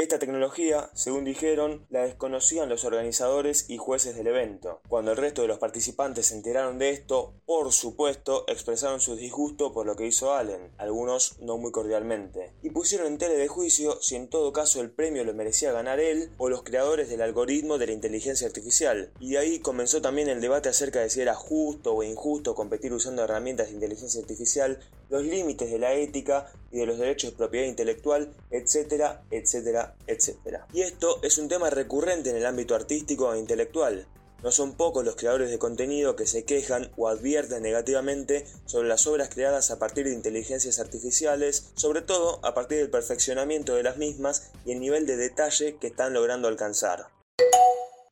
Esta 0.00 0.20
tecnología, 0.20 0.90
según 0.94 1.24
dijeron, 1.24 1.84
la 1.90 2.02
desconocían 2.04 2.68
los 2.68 2.84
organizadores 2.84 3.68
y 3.68 3.78
jueces 3.78 4.14
del 4.14 4.28
evento. 4.28 4.80
Cuando 4.88 5.10
el 5.10 5.16
resto 5.16 5.42
de 5.42 5.48
los 5.48 5.58
participantes 5.58 6.26
se 6.26 6.36
enteraron 6.36 6.78
de 6.78 6.90
esto, 6.90 7.34
por 7.46 7.72
supuesto, 7.72 8.44
expresaron 8.46 9.00
su 9.00 9.16
disgusto 9.16 9.72
por 9.72 9.86
lo 9.86 9.96
que 9.96 10.06
hizo 10.06 10.34
Allen, 10.34 10.70
algunos 10.78 11.40
no 11.40 11.58
muy 11.58 11.72
cordialmente, 11.72 12.52
y 12.62 12.70
pusieron 12.70 13.08
en 13.08 13.18
tele 13.18 13.34
de 13.34 13.48
juicio 13.48 14.00
si 14.00 14.14
en 14.14 14.28
todo 14.28 14.52
caso 14.52 14.80
el 14.80 14.92
premio 14.92 15.24
lo 15.24 15.34
merecía 15.34 15.72
ganar 15.72 15.98
él 15.98 16.30
o 16.38 16.48
los 16.48 16.62
creadores 16.62 17.08
del 17.08 17.22
algoritmo 17.22 17.76
de 17.76 17.86
la 17.86 17.92
inteligencia 17.92 18.46
artificial. 18.46 19.12
Y 19.18 19.32
de 19.32 19.38
ahí 19.38 19.58
comenzó 19.58 20.00
también 20.00 20.28
el 20.28 20.40
debate 20.40 20.68
acerca 20.68 21.00
de 21.00 21.10
si 21.10 21.22
era 21.22 21.34
justo 21.34 21.94
o 21.94 22.04
injusto 22.04 22.54
competir 22.54 22.92
usando 22.92 23.24
herramientas 23.24 23.66
de 23.66 23.74
inteligencia 23.74 24.20
artificial, 24.20 24.78
los 25.08 25.24
límites 25.24 25.70
de 25.70 25.78
la 25.78 25.94
ética 25.94 26.52
y 26.70 26.78
de 26.78 26.86
los 26.86 26.98
derechos 26.98 27.30
de 27.30 27.36
propiedad 27.36 27.66
intelectual, 27.66 28.32
etcétera, 28.50 29.22
etcétera, 29.30 29.94
etc. 30.06 30.36
Y 30.72 30.82
esto 30.82 31.20
es 31.22 31.38
un 31.38 31.48
tema 31.48 31.70
recurrente 31.70 32.30
en 32.30 32.36
el 32.36 32.46
ámbito 32.46 32.74
artístico 32.74 33.32
e 33.32 33.38
intelectual. 33.38 34.06
No 34.42 34.52
son 34.52 34.74
pocos 34.74 35.04
los 35.04 35.16
creadores 35.16 35.50
de 35.50 35.58
contenido 35.58 36.14
que 36.14 36.26
se 36.26 36.44
quejan 36.44 36.92
o 36.96 37.08
advierten 37.08 37.60
negativamente 37.62 38.46
sobre 38.66 38.86
las 38.86 39.06
obras 39.08 39.30
creadas 39.30 39.72
a 39.72 39.80
partir 39.80 40.06
de 40.06 40.14
inteligencias 40.14 40.78
artificiales, 40.78 41.72
sobre 41.74 42.02
todo 42.02 42.38
a 42.44 42.54
partir 42.54 42.78
del 42.78 42.90
perfeccionamiento 42.90 43.74
de 43.74 43.82
las 43.82 43.96
mismas 43.96 44.52
y 44.64 44.70
el 44.72 44.80
nivel 44.80 45.06
de 45.06 45.16
detalle 45.16 45.76
que 45.80 45.88
están 45.88 46.14
logrando 46.14 46.46
alcanzar. 46.46 47.06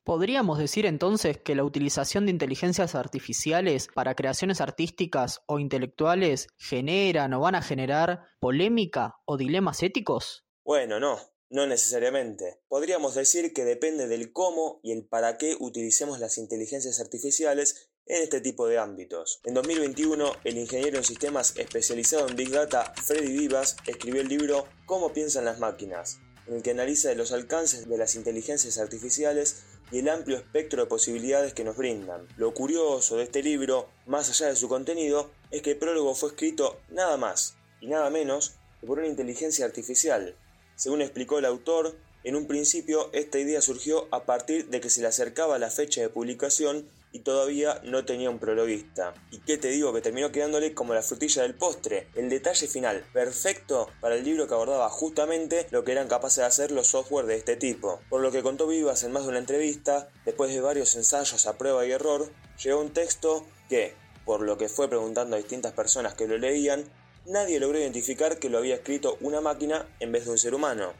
¿Podríamos 0.07 0.57
decir 0.57 0.85
entonces 0.85 1.37
que 1.37 1.53
la 1.53 1.65
utilización 1.65 2.25
de 2.25 2.31
inteligencias 2.31 2.95
artificiales 2.95 3.89
para 3.93 4.15
creaciones 4.15 4.61
artísticas 4.61 5.41
o 5.47 5.59
intelectuales 5.59 6.47
generan 6.55 7.33
o 7.33 7.41
van 7.41 7.55
a 7.55 7.61
generar 7.61 8.21
polémica 8.39 9.17
o 9.25 9.35
dilemas 9.35 9.83
éticos? 9.83 10.45
Bueno, 10.63 11.01
no, 11.01 11.19
no 11.49 11.67
necesariamente. 11.67 12.61
Podríamos 12.69 13.15
decir 13.15 13.51
que 13.51 13.65
depende 13.65 14.07
del 14.07 14.31
cómo 14.31 14.79
y 14.81 14.93
el 14.93 15.05
para 15.05 15.37
qué 15.37 15.57
utilicemos 15.59 16.21
las 16.21 16.37
inteligencias 16.37 17.01
artificiales 17.01 17.89
en 18.05 18.23
este 18.23 18.39
tipo 18.39 18.65
de 18.65 18.77
ámbitos. 18.77 19.41
En 19.43 19.55
2021, 19.55 20.31
el 20.45 20.57
ingeniero 20.57 20.99
en 20.99 21.03
sistemas 21.03 21.57
especializado 21.57 22.29
en 22.29 22.37
Big 22.37 22.51
Data 22.51 22.93
Freddy 23.03 23.37
Vivas 23.37 23.75
escribió 23.85 24.21
el 24.21 24.29
libro 24.29 24.69
Cómo 24.85 25.11
piensan 25.11 25.43
las 25.43 25.59
máquinas, 25.59 26.21
en 26.47 26.55
el 26.55 26.63
que 26.63 26.71
analiza 26.71 27.13
los 27.13 27.33
alcances 27.33 27.89
de 27.89 27.97
las 27.97 28.15
inteligencias 28.15 28.77
artificiales 28.77 29.65
y 29.91 29.99
el 29.99 30.09
amplio 30.09 30.37
espectro 30.37 30.81
de 30.81 30.89
posibilidades 30.89 31.53
que 31.53 31.63
nos 31.63 31.77
brindan. 31.77 32.27
Lo 32.37 32.53
curioso 32.53 33.17
de 33.17 33.23
este 33.23 33.43
libro, 33.43 33.87
más 34.05 34.29
allá 34.29 34.47
de 34.47 34.55
su 34.55 34.67
contenido, 34.67 35.29
es 35.51 35.61
que 35.61 35.71
el 35.71 35.77
prólogo 35.77 36.13
fue 36.15 36.29
escrito 36.29 36.79
nada 36.89 37.17
más 37.17 37.55
y 37.79 37.87
nada 37.87 38.09
menos 38.09 38.55
que 38.79 38.87
por 38.87 38.99
una 38.99 39.07
inteligencia 39.07 39.65
artificial, 39.65 40.35
según 40.75 41.01
explicó 41.01 41.39
el 41.39 41.45
autor, 41.45 41.95
en 42.23 42.35
un 42.35 42.45
principio 42.45 43.09
esta 43.13 43.39
idea 43.39 43.61
surgió 43.61 44.07
a 44.11 44.25
partir 44.25 44.67
de 44.67 44.81
que 44.81 44.89
se 44.89 45.01
le 45.01 45.07
acercaba 45.07 45.57
la 45.59 45.71
fecha 45.71 46.01
de 46.01 46.09
publicación 46.09 46.87
y 47.17 47.21
todavía 47.21 47.81
no 47.83 48.05
tenía 48.05 48.29
un 48.29 48.37
prologuista. 48.37 49.15
¿Y 49.31 49.39
qué 49.39 49.57
te 49.57 49.69
digo? 49.69 49.91
Que 49.91 50.01
terminó 50.01 50.31
quedándole 50.31 50.75
como 50.75 50.93
la 50.93 51.01
frutilla 51.01 51.41
del 51.41 51.55
postre, 51.55 52.09
el 52.13 52.29
detalle 52.29 52.67
final 52.67 53.03
perfecto 53.11 53.89
para 54.01 54.13
el 54.13 54.23
libro 54.23 54.47
que 54.47 54.53
abordaba 54.53 54.87
justamente 54.89 55.65
lo 55.71 55.83
que 55.83 55.93
eran 55.93 56.07
capaces 56.07 56.37
de 56.37 56.45
hacer 56.45 56.71
los 56.71 56.85
software 56.85 57.25
de 57.25 57.35
este 57.35 57.55
tipo. 57.55 57.99
Por 58.09 58.21
lo 58.21 58.31
que 58.31 58.43
contó 58.43 58.67
Vivas 58.67 59.03
en 59.03 59.13
más 59.13 59.23
de 59.23 59.29
una 59.29 59.39
entrevista, 59.39 60.09
después 60.25 60.53
de 60.53 60.61
varios 60.61 60.95
ensayos 60.95 61.47
a 61.47 61.57
prueba 61.57 61.83
y 61.87 61.91
error, 61.91 62.29
llegó 62.63 62.81
un 62.81 62.93
texto 62.93 63.43
que, 63.67 63.95
por 64.23 64.41
lo 64.41 64.59
que 64.59 64.69
fue 64.69 64.87
preguntando 64.87 65.35
a 65.35 65.39
distintas 65.39 65.73
personas 65.73 66.13
que 66.13 66.27
lo 66.27 66.37
leían, 66.37 66.83
nadie 67.25 67.59
logró 67.59 67.79
identificar 67.79 68.37
que 68.37 68.49
lo 68.49 68.59
había 68.59 68.75
escrito 68.75 69.17
una 69.21 69.41
máquina 69.41 69.87
en 69.99 70.11
vez 70.11 70.25
de 70.25 70.31
un 70.31 70.37
ser 70.37 70.53
humano. 70.53 70.93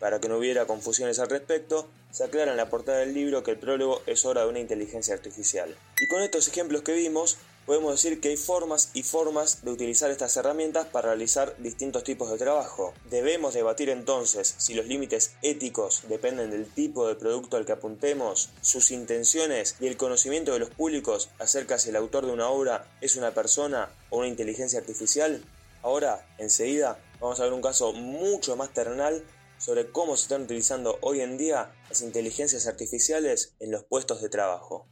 Para 0.00 0.18
que 0.18 0.28
no 0.28 0.38
hubiera 0.38 0.66
confusiones 0.66 1.18
al 1.18 1.28
respecto, 1.28 1.86
se 2.10 2.24
aclara 2.24 2.50
en 2.50 2.56
la 2.56 2.70
portada 2.70 2.98
del 2.98 3.14
libro 3.14 3.44
que 3.44 3.52
el 3.52 3.58
prólogo 3.58 4.02
es 4.06 4.24
obra 4.24 4.42
de 4.42 4.48
una 4.48 4.58
inteligencia 4.58 5.14
artificial. 5.14 5.76
Y 6.00 6.08
con 6.08 6.22
estos 6.22 6.48
ejemplos 6.48 6.82
que 6.82 6.94
vimos, 6.94 7.36
podemos 7.66 7.92
decir 7.92 8.20
que 8.20 8.30
hay 8.30 8.36
formas 8.38 8.90
y 8.94 9.02
formas 9.02 9.62
de 9.62 9.70
utilizar 9.70 10.10
estas 10.10 10.36
herramientas 10.38 10.86
para 10.86 11.08
realizar 11.10 11.54
distintos 11.58 12.02
tipos 12.02 12.30
de 12.30 12.38
trabajo. 12.38 12.94
Debemos 13.10 13.52
debatir 13.52 13.90
entonces 13.90 14.54
si 14.56 14.72
los 14.72 14.86
límites 14.86 15.34
éticos 15.42 16.02
dependen 16.08 16.50
del 16.50 16.66
tipo 16.66 17.06
de 17.06 17.14
producto 17.14 17.58
al 17.58 17.66
que 17.66 17.72
apuntemos, 17.72 18.48
sus 18.62 18.90
intenciones 18.90 19.76
y 19.80 19.86
el 19.86 19.98
conocimiento 19.98 20.52
de 20.54 20.60
los 20.60 20.70
públicos 20.70 21.28
acerca 21.38 21.78
si 21.78 21.90
el 21.90 21.96
autor 21.96 22.24
de 22.24 22.32
una 22.32 22.48
obra 22.48 22.86
es 23.02 23.16
una 23.16 23.32
persona 23.32 23.90
o 24.08 24.18
una 24.18 24.28
inteligencia 24.28 24.78
artificial. 24.78 25.44
Ahora, 25.82 26.26
enseguida, 26.38 26.98
vamos 27.20 27.38
a 27.38 27.44
ver 27.44 27.52
un 27.52 27.62
caso 27.62 27.92
mucho 27.92 28.56
más 28.56 28.72
terrenal 28.72 29.22
sobre 29.60 29.92
cómo 29.92 30.16
se 30.16 30.22
están 30.22 30.42
utilizando 30.42 30.98
hoy 31.02 31.20
en 31.20 31.36
día 31.36 31.72
las 31.88 32.02
inteligencias 32.02 32.66
artificiales 32.66 33.54
en 33.60 33.70
los 33.70 33.84
puestos 33.84 34.22
de 34.22 34.30
trabajo. 34.30 34.88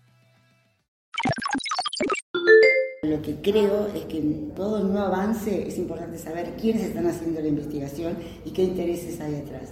Lo 3.02 3.22
que 3.22 3.40
creo 3.40 3.86
es 3.94 4.04
que 4.04 4.18
en 4.18 4.54
todo 4.54 4.80
nuevo 4.80 5.06
avance 5.06 5.66
es 5.66 5.78
importante 5.78 6.18
saber 6.18 6.54
quiénes 6.56 6.82
están 6.82 7.06
haciendo 7.06 7.40
la 7.40 7.48
investigación 7.48 8.18
y 8.44 8.52
qué 8.52 8.62
intereses 8.62 9.18
hay 9.20 9.32
detrás. 9.32 9.70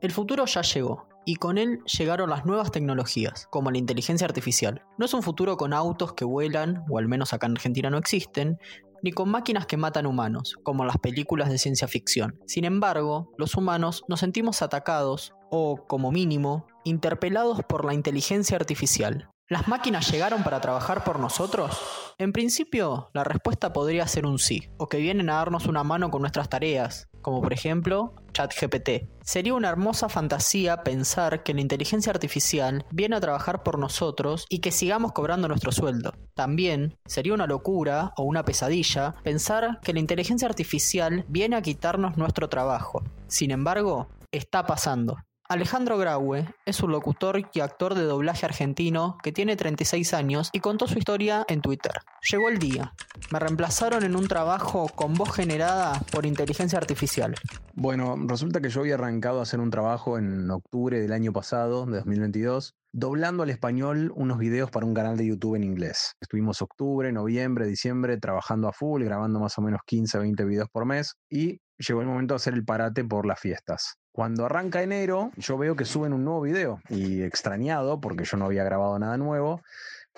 El 0.00 0.10
futuro 0.10 0.44
ya 0.44 0.62
llegó, 0.62 1.08
y 1.24 1.36
con 1.36 1.58
él 1.58 1.80
llegaron 1.84 2.28
las 2.28 2.44
nuevas 2.44 2.72
tecnologías, 2.72 3.46
como 3.50 3.70
la 3.70 3.78
inteligencia 3.78 4.26
artificial. 4.26 4.82
No 4.98 5.06
es 5.06 5.14
un 5.14 5.22
futuro 5.22 5.56
con 5.56 5.72
autos 5.72 6.12
que 6.14 6.24
vuelan, 6.24 6.84
o 6.90 6.98
al 6.98 7.08
menos 7.08 7.32
acá 7.32 7.46
en 7.46 7.52
Argentina 7.52 7.88
no 7.88 7.98
existen, 7.98 8.58
ni 9.02 9.12
con 9.12 9.28
máquinas 9.28 9.66
que 9.66 9.76
matan 9.76 10.06
humanos, 10.06 10.56
como 10.62 10.84
las 10.84 10.98
películas 10.98 11.50
de 11.50 11.58
ciencia 11.58 11.88
ficción. 11.88 12.38
Sin 12.46 12.64
embargo, 12.64 13.32
los 13.36 13.56
humanos 13.56 14.04
nos 14.08 14.20
sentimos 14.20 14.62
atacados, 14.62 15.34
o, 15.50 15.86
como 15.86 16.10
mínimo, 16.10 16.66
interpelados 16.84 17.60
por 17.68 17.84
la 17.84 17.94
inteligencia 17.94 18.56
artificial. 18.56 19.28
¿Las 19.52 19.68
máquinas 19.68 20.10
llegaron 20.10 20.42
para 20.42 20.62
trabajar 20.62 21.04
por 21.04 21.18
nosotros? 21.18 21.78
En 22.16 22.32
principio, 22.32 23.10
la 23.12 23.22
respuesta 23.22 23.74
podría 23.74 24.08
ser 24.08 24.24
un 24.24 24.38
sí, 24.38 24.70
o 24.78 24.88
que 24.88 24.96
vienen 24.96 25.28
a 25.28 25.34
darnos 25.34 25.66
una 25.66 25.84
mano 25.84 26.10
con 26.10 26.22
nuestras 26.22 26.48
tareas, 26.48 27.10
como 27.20 27.42
por 27.42 27.52
ejemplo 27.52 28.14
ChatGPT. 28.32 29.10
Sería 29.22 29.52
una 29.52 29.68
hermosa 29.68 30.08
fantasía 30.08 30.82
pensar 30.82 31.42
que 31.42 31.52
la 31.52 31.60
inteligencia 31.60 32.10
artificial 32.10 32.86
viene 32.90 33.14
a 33.14 33.20
trabajar 33.20 33.62
por 33.62 33.78
nosotros 33.78 34.46
y 34.48 34.60
que 34.60 34.72
sigamos 34.72 35.12
cobrando 35.12 35.48
nuestro 35.48 35.70
sueldo. 35.70 36.14
También 36.32 36.96
sería 37.04 37.34
una 37.34 37.46
locura 37.46 38.14
o 38.16 38.22
una 38.22 38.46
pesadilla 38.46 39.16
pensar 39.22 39.80
que 39.82 39.92
la 39.92 40.00
inteligencia 40.00 40.48
artificial 40.48 41.26
viene 41.28 41.56
a 41.56 41.62
quitarnos 41.62 42.16
nuestro 42.16 42.48
trabajo. 42.48 43.02
Sin 43.26 43.50
embargo, 43.50 44.08
está 44.30 44.64
pasando. 44.64 45.18
Alejandro 45.52 45.98
Graue 45.98 46.46
es 46.64 46.82
un 46.82 46.92
locutor 46.92 47.42
y 47.52 47.60
actor 47.60 47.94
de 47.94 48.04
doblaje 48.04 48.46
argentino 48.46 49.18
que 49.22 49.32
tiene 49.32 49.54
36 49.54 50.14
años 50.14 50.48
y 50.50 50.60
contó 50.60 50.88
su 50.88 50.98
historia 50.98 51.44
en 51.46 51.60
Twitter. 51.60 51.92
Llegó 52.30 52.48
el 52.48 52.58
día. 52.58 52.94
Me 53.30 53.38
reemplazaron 53.38 54.02
en 54.02 54.16
un 54.16 54.28
trabajo 54.28 54.88
con 54.94 55.12
voz 55.12 55.30
generada 55.34 56.00
por 56.10 56.24
inteligencia 56.24 56.78
artificial. 56.78 57.34
Bueno, 57.74 58.16
resulta 58.26 58.62
que 58.62 58.70
yo 58.70 58.80
había 58.80 58.94
arrancado 58.94 59.40
a 59.40 59.42
hacer 59.42 59.60
un 59.60 59.68
trabajo 59.68 60.16
en 60.16 60.50
octubre 60.50 60.98
del 60.98 61.12
año 61.12 61.34
pasado, 61.34 61.84
de 61.84 61.98
2022, 61.98 62.74
doblando 62.90 63.42
al 63.42 63.50
español 63.50 64.10
unos 64.16 64.38
videos 64.38 64.70
para 64.70 64.86
un 64.86 64.94
canal 64.94 65.18
de 65.18 65.26
YouTube 65.26 65.56
en 65.56 65.64
inglés. 65.64 66.14
Estuvimos 66.22 66.62
octubre, 66.62 67.12
noviembre, 67.12 67.66
diciembre 67.66 68.16
trabajando 68.16 68.68
a 68.68 68.72
full, 68.72 69.04
grabando 69.04 69.38
más 69.38 69.58
o 69.58 69.60
menos 69.60 69.82
15 69.84 70.16
o 70.16 70.20
20 70.22 70.46
videos 70.46 70.68
por 70.72 70.86
mes 70.86 71.14
y 71.28 71.60
llegó 71.76 72.00
el 72.00 72.06
momento 72.06 72.32
de 72.32 72.36
hacer 72.36 72.54
el 72.54 72.64
parate 72.64 73.04
por 73.04 73.26
las 73.26 73.38
fiestas. 73.38 73.98
Cuando 74.12 74.44
arranca 74.44 74.82
enero, 74.82 75.32
yo 75.38 75.56
veo 75.56 75.74
que 75.74 75.86
suben 75.86 76.12
un 76.12 76.24
nuevo 76.24 76.42
video 76.42 76.80
y 76.90 77.22
extrañado, 77.22 78.00
porque 78.00 78.24
yo 78.24 78.36
no 78.36 78.44
había 78.44 78.62
grabado 78.62 78.98
nada 78.98 79.16
nuevo, 79.16 79.62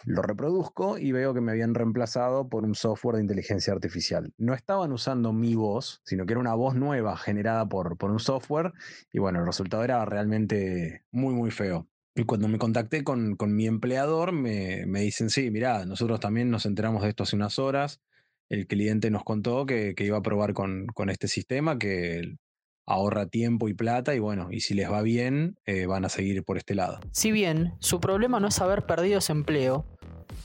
lo 0.05 0.21
reproduzco 0.21 0.99
y 0.99 1.13
veo 1.13 1.33
que 1.33 1.41
me 1.41 1.53
habían 1.53 1.75
reemplazado 1.75 2.49
por 2.49 2.65
un 2.65 2.75
software 2.75 3.17
de 3.17 3.23
inteligencia 3.23 3.73
artificial. 3.73 4.33
No 4.37 4.53
estaban 4.53 4.91
usando 4.93 5.33
mi 5.33 5.55
voz, 5.55 6.01
sino 6.05 6.27
que 6.27 6.33
era 6.33 6.41
una 6.41 6.55
voz 6.55 6.75
nueva 6.75 7.17
generada 7.17 7.69
por, 7.69 7.97
por 7.97 8.11
un 8.11 8.19
software 8.19 8.73
y 9.13 9.21
bueno, 9.21 9.39
el 9.39 9.47
resultado 9.47 9.85
era 9.85 10.05
realmente 10.05 11.05
muy, 11.13 11.33
muy 11.33 11.53
feo. 11.53 11.87
Y 12.17 12.25
cuando 12.25 12.49
me 12.49 12.59
contacté 12.59 13.05
con, 13.05 13.37
con 13.37 13.55
mi 13.55 13.67
empleador, 13.67 14.33
me, 14.33 14.87
me, 14.87 15.01
dicen, 15.01 15.31
sí, 15.31 15.51
mira, 15.51 15.85
nosotros 15.85 16.21
también 16.21 16.51
nos 16.51 16.67
enteramos 16.67 17.03
de 17.03 17.11
esto 17.11 17.25
hace 17.25 17.37
unas 17.37 17.59
horas. 17.59 18.01
El 18.49 18.67
cliente 18.67 19.11
nos 19.11 19.25
contó 19.25 19.67
que, 19.67 19.95
que 19.95 20.05
iba 20.05 20.19
a 20.19 20.23
probar 20.23 20.53
con, 20.53 20.87
con 20.89 21.11
este 21.11 21.29
sistema, 21.29 21.79
que 21.79 22.37
ahorra 22.87 23.27
tiempo 23.27 23.69
y 23.69 23.75
plata 23.75 24.15
y 24.15 24.19
bueno, 24.19 24.49
y 24.51 24.61
si 24.61 24.75
les 24.75 24.91
va 24.91 25.03
bien, 25.03 25.57
eh, 25.67 25.87
van 25.87 26.05
a 26.05 26.09
seguir 26.09 26.45
por 26.45 26.59
este 26.59 26.75
lado. 26.75 27.01
Si 27.13 27.33
bien 27.33 27.75
su 27.81 28.01
problema 28.01 28.41
no 28.41 28.49
es 28.49 28.61
haber 28.61 28.87
perdido 28.87 29.19
ese 29.19 29.33
empleo, 29.33 29.87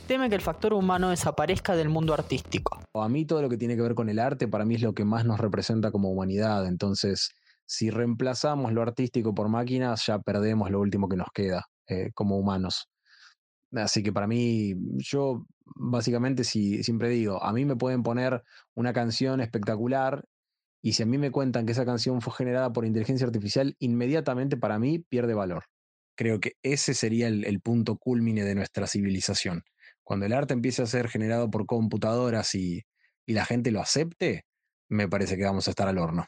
teme 0.07 0.29
que 0.29 0.35
el 0.35 0.41
factor 0.41 0.73
humano 0.73 1.09
desaparezca 1.09 1.75
del 1.75 1.89
mundo 1.89 2.13
artístico. 2.13 2.79
A 2.93 3.09
mí 3.09 3.25
todo 3.25 3.41
lo 3.41 3.49
que 3.49 3.57
tiene 3.57 3.75
que 3.75 3.81
ver 3.81 3.95
con 3.95 4.09
el 4.09 4.19
arte 4.19 4.47
para 4.47 4.65
mí 4.65 4.75
es 4.75 4.81
lo 4.81 4.93
que 4.93 5.05
más 5.05 5.25
nos 5.25 5.39
representa 5.39 5.91
como 5.91 6.09
humanidad, 6.11 6.65
entonces 6.67 7.31
si 7.65 7.91
reemplazamos 7.91 8.73
lo 8.73 8.81
artístico 8.81 9.35
por 9.35 9.49
máquinas 9.49 10.05
ya 10.07 10.19
perdemos 10.19 10.71
lo 10.71 10.79
último 10.79 11.07
que 11.07 11.17
nos 11.17 11.27
queda. 11.33 11.65
eh, 11.89 12.11
como 12.13 12.37
humanos. 12.37 12.87
Así 13.73 14.01
que 14.01 14.11
para 14.11 14.27
mí, 14.27 14.75
yo 14.97 15.45
básicamente 15.75 16.43
si, 16.43 16.83
siempre 16.83 17.09
digo, 17.09 17.43
a 17.43 17.53
mí 17.53 17.65
me 17.65 17.75
pueden 17.75 18.03
poner 18.03 18.43
una 18.75 18.93
canción 18.93 19.41
espectacular 19.41 20.25
y 20.81 20.93
si 20.93 21.03
a 21.03 21.05
mí 21.05 21.17
me 21.17 21.31
cuentan 21.31 21.65
que 21.65 21.73
esa 21.73 21.85
canción 21.85 22.21
fue 22.21 22.33
generada 22.33 22.71
por 22.71 22.85
inteligencia 22.85 23.27
artificial, 23.27 23.75
inmediatamente 23.79 24.57
para 24.57 24.79
mí 24.79 24.99
pierde 24.99 25.33
valor. 25.33 25.65
Creo 26.15 26.39
que 26.39 26.53
ese 26.63 26.93
sería 26.93 27.27
el, 27.27 27.61
punto 27.61 27.97
culmine 27.97 28.43
de 28.43 28.55
nuestra 28.55 28.87
civilización. 28.87 29.63
Cuando 30.03 30.25
el 30.25 30.33
arte 30.33 30.53
empiece 30.53 30.81
a 30.81 30.85
ser 30.85 31.07
generado 31.07 31.49
por 31.49 31.65
computadoras 31.65 32.55
y, 32.55 32.83
y 33.25 33.33
la 33.33 33.45
gente 33.45 33.71
lo 33.71 33.81
acepte, 33.81 34.45
me 34.89 35.07
parece 35.07 35.37
que 35.37 35.43
vamos 35.43 35.67
a 35.67 35.71
estar 35.71 35.87
al 35.87 35.97
horno. 35.97 36.27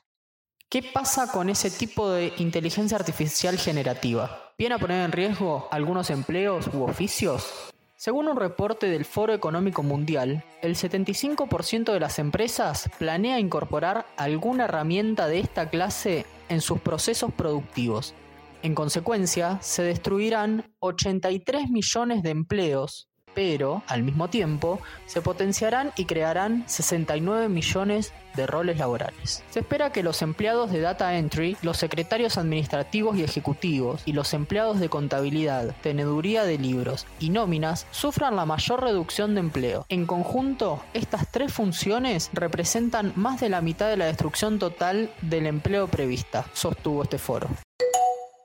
¿Qué 0.69 0.81
pasa 0.81 1.29
con 1.31 1.49
ese 1.49 1.69
tipo 1.69 2.09
de 2.11 2.31
inteligencia 2.37 2.95
artificial 2.95 3.57
generativa? 3.57 4.53
¿Viene 4.57 4.75
a 4.75 4.79
poner 4.79 5.03
en 5.03 5.11
riesgo 5.11 5.67
algunos 5.71 6.09
empleos 6.09 6.67
u 6.73 6.83
oficios? 6.83 7.71
Según 8.03 8.27
un 8.27 8.35
reporte 8.35 8.87
del 8.87 9.05
Foro 9.05 9.31
Económico 9.31 9.83
Mundial, 9.83 10.43
el 10.63 10.73
75% 10.73 11.93
de 11.93 11.99
las 11.99 12.17
empresas 12.17 12.89
planea 12.97 13.39
incorporar 13.39 14.07
alguna 14.17 14.63
herramienta 14.63 15.27
de 15.27 15.37
esta 15.37 15.69
clase 15.69 16.25
en 16.49 16.61
sus 16.61 16.79
procesos 16.79 17.31
productivos. 17.31 18.15
En 18.63 18.73
consecuencia, 18.73 19.59
se 19.61 19.83
destruirán 19.83 20.73
83 20.79 21.69
millones 21.69 22.23
de 22.23 22.31
empleos 22.31 23.10
pero 23.33 23.83
al 23.87 24.03
mismo 24.03 24.29
tiempo 24.29 24.79
se 25.05 25.21
potenciarán 25.21 25.91
y 25.95 26.05
crearán 26.05 26.63
69 26.67 27.49
millones 27.49 28.13
de 28.35 28.47
roles 28.47 28.77
laborales. 28.77 29.43
Se 29.49 29.59
espera 29.59 29.91
que 29.91 30.03
los 30.03 30.21
empleados 30.21 30.71
de 30.71 30.79
data 30.79 31.17
entry, 31.17 31.57
los 31.61 31.77
secretarios 31.77 32.37
administrativos 32.37 33.17
y 33.17 33.23
ejecutivos 33.23 34.01
y 34.05 34.13
los 34.13 34.33
empleados 34.33 34.79
de 34.79 34.89
contabilidad, 34.89 35.75
teneduría 35.81 36.43
de 36.43 36.57
libros 36.57 37.05
y 37.19 37.29
nóminas 37.29 37.87
sufran 37.91 38.35
la 38.35 38.45
mayor 38.45 38.81
reducción 38.81 39.33
de 39.33 39.41
empleo. 39.41 39.85
En 39.89 40.05
conjunto, 40.05 40.83
estas 40.93 41.29
tres 41.29 41.53
funciones 41.53 42.29
representan 42.33 43.13
más 43.15 43.41
de 43.41 43.49
la 43.49 43.61
mitad 43.61 43.89
de 43.89 43.97
la 43.97 44.05
destrucción 44.05 44.59
total 44.59 45.11
del 45.21 45.45
empleo 45.47 45.87
prevista, 45.87 46.45
sostuvo 46.53 47.03
este 47.03 47.17
foro. 47.17 47.49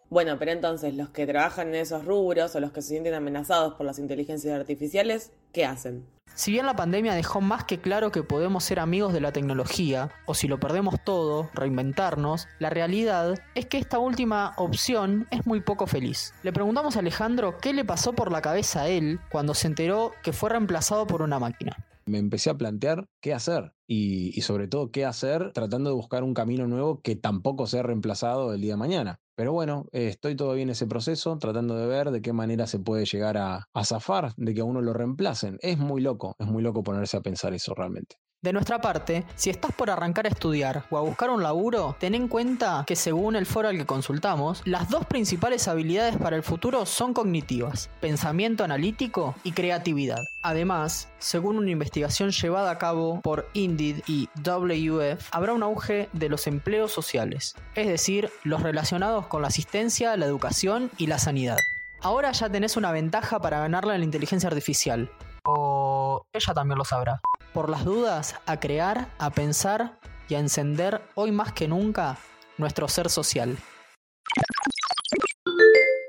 Bueno, 0.08 0.38
pero 0.38 0.52
entonces 0.52 0.94
los 0.94 1.08
que 1.08 1.26
trabajan 1.26 1.68
en 1.68 1.76
esos 1.76 2.04
rubros 2.04 2.54
o 2.54 2.60
los 2.60 2.72
que 2.72 2.80
se 2.80 2.90
sienten 2.90 3.14
amenazados 3.14 3.74
por 3.74 3.86
las 3.86 3.98
inteligencias 3.98 4.58
artificiales, 4.58 5.32
¿qué 5.52 5.64
hacen? 5.64 6.06
Si 6.34 6.52
bien 6.52 6.66
la 6.66 6.76
pandemia 6.76 7.14
dejó 7.14 7.40
más 7.40 7.64
que 7.64 7.80
claro 7.80 8.12
que 8.12 8.22
podemos 8.22 8.62
ser 8.62 8.78
amigos 8.78 9.12
de 9.12 9.20
la 9.20 9.32
tecnología, 9.32 10.10
o 10.26 10.34
si 10.34 10.48
lo 10.48 10.60
perdemos 10.60 11.02
todo, 11.02 11.48
reinventarnos, 11.54 12.46
la 12.58 12.68
realidad 12.68 13.34
es 13.54 13.66
que 13.66 13.78
esta 13.78 13.98
última 13.98 14.52
opción 14.58 15.26
es 15.30 15.46
muy 15.46 15.60
poco 15.60 15.86
feliz. 15.86 16.34
Le 16.42 16.52
preguntamos 16.52 16.96
a 16.96 17.00
Alejandro 17.00 17.56
qué 17.58 17.72
le 17.72 17.84
pasó 17.84 18.12
por 18.12 18.30
la 18.30 18.42
cabeza 18.42 18.82
a 18.82 18.88
él 18.88 19.18
cuando 19.30 19.54
se 19.54 19.66
enteró 19.66 20.12
que 20.22 20.32
fue 20.32 20.50
reemplazado 20.50 21.06
por 21.06 21.22
una 21.22 21.38
máquina 21.38 21.76
me 22.06 22.18
empecé 22.18 22.50
a 22.50 22.56
plantear 22.56 23.06
qué 23.20 23.34
hacer 23.34 23.72
y, 23.86 24.40
sobre 24.42 24.68
todo 24.68 24.90
qué 24.90 25.04
hacer 25.04 25.52
tratando 25.52 25.90
de 25.90 25.96
buscar 25.96 26.22
un 26.24 26.34
camino 26.34 26.66
nuevo 26.66 27.00
que 27.02 27.16
tampoco 27.16 27.66
sea 27.66 27.82
reemplazado 27.82 28.54
el 28.54 28.60
día 28.60 28.74
de 28.74 28.78
mañana. 28.78 29.20
Pero 29.34 29.52
bueno, 29.52 29.86
estoy 29.92 30.34
todavía 30.36 30.62
en 30.62 30.70
ese 30.70 30.86
proceso, 30.86 31.36
tratando 31.38 31.76
de 31.76 31.86
ver 31.86 32.10
de 32.10 32.22
qué 32.22 32.32
manera 32.32 32.66
se 32.66 32.78
puede 32.78 33.04
llegar 33.04 33.36
a, 33.36 33.66
a 33.74 33.84
zafar 33.84 34.32
de 34.36 34.54
que 34.54 34.60
a 34.62 34.64
uno 34.64 34.80
lo 34.80 34.92
reemplacen. 34.94 35.58
Es 35.60 35.78
muy 35.78 36.00
loco, 36.00 36.34
es 36.38 36.46
muy 36.46 36.62
loco 36.62 36.82
ponerse 36.82 37.16
a 37.18 37.22
pensar 37.22 37.52
eso 37.52 37.74
realmente. 37.74 38.16
De 38.46 38.52
nuestra 38.52 38.80
parte, 38.80 39.24
si 39.34 39.50
estás 39.50 39.72
por 39.72 39.90
arrancar 39.90 40.26
a 40.26 40.28
estudiar 40.28 40.84
o 40.90 40.98
a 40.98 41.00
buscar 41.00 41.30
un 41.30 41.42
laburo, 41.42 41.96
ten 41.98 42.14
en 42.14 42.28
cuenta 42.28 42.84
que 42.86 42.94
según 42.94 43.34
el 43.34 43.44
foro 43.44 43.68
al 43.68 43.76
que 43.76 43.86
consultamos, 43.86 44.62
las 44.64 44.88
dos 44.88 45.04
principales 45.06 45.66
habilidades 45.66 46.16
para 46.16 46.36
el 46.36 46.44
futuro 46.44 46.86
son 46.86 47.12
cognitivas, 47.12 47.90
pensamiento 48.00 48.62
analítico 48.62 49.34
y 49.42 49.50
creatividad. 49.50 50.20
Además, 50.44 51.08
según 51.18 51.58
una 51.58 51.70
investigación 51.70 52.30
llevada 52.30 52.70
a 52.70 52.78
cabo 52.78 53.20
por 53.22 53.48
Indeed 53.54 54.02
y 54.06 54.28
WF, 54.44 55.28
habrá 55.32 55.52
un 55.52 55.64
auge 55.64 56.08
de 56.12 56.28
los 56.28 56.46
empleos 56.46 56.92
sociales, 56.92 57.56
es 57.74 57.88
decir, 57.88 58.30
los 58.44 58.62
relacionados 58.62 59.26
con 59.26 59.42
la 59.42 59.48
asistencia, 59.48 60.16
la 60.16 60.26
educación 60.26 60.92
y 60.98 61.08
la 61.08 61.18
sanidad. 61.18 61.58
Ahora 62.00 62.30
ya 62.30 62.48
tenés 62.48 62.76
una 62.76 62.92
ventaja 62.92 63.40
para 63.40 63.58
ganarle 63.58 63.94
a 63.94 63.98
la 63.98 64.04
inteligencia 64.04 64.48
artificial. 64.48 65.10
O 65.42 66.22
ella 66.32 66.54
también 66.54 66.78
lo 66.78 66.84
sabrá 66.84 67.20
por 67.56 67.70
las 67.70 67.86
dudas, 67.86 68.34
a 68.44 68.60
crear, 68.60 69.08
a 69.18 69.30
pensar 69.30 69.98
y 70.28 70.34
a 70.34 70.40
encender 70.40 71.00
hoy 71.14 71.32
más 71.32 71.54
que 71.54 71.66
nunca 71.66 72.18
nuestro 72.58 72.86
ser 72.86 73.08
social. 73.08 73.56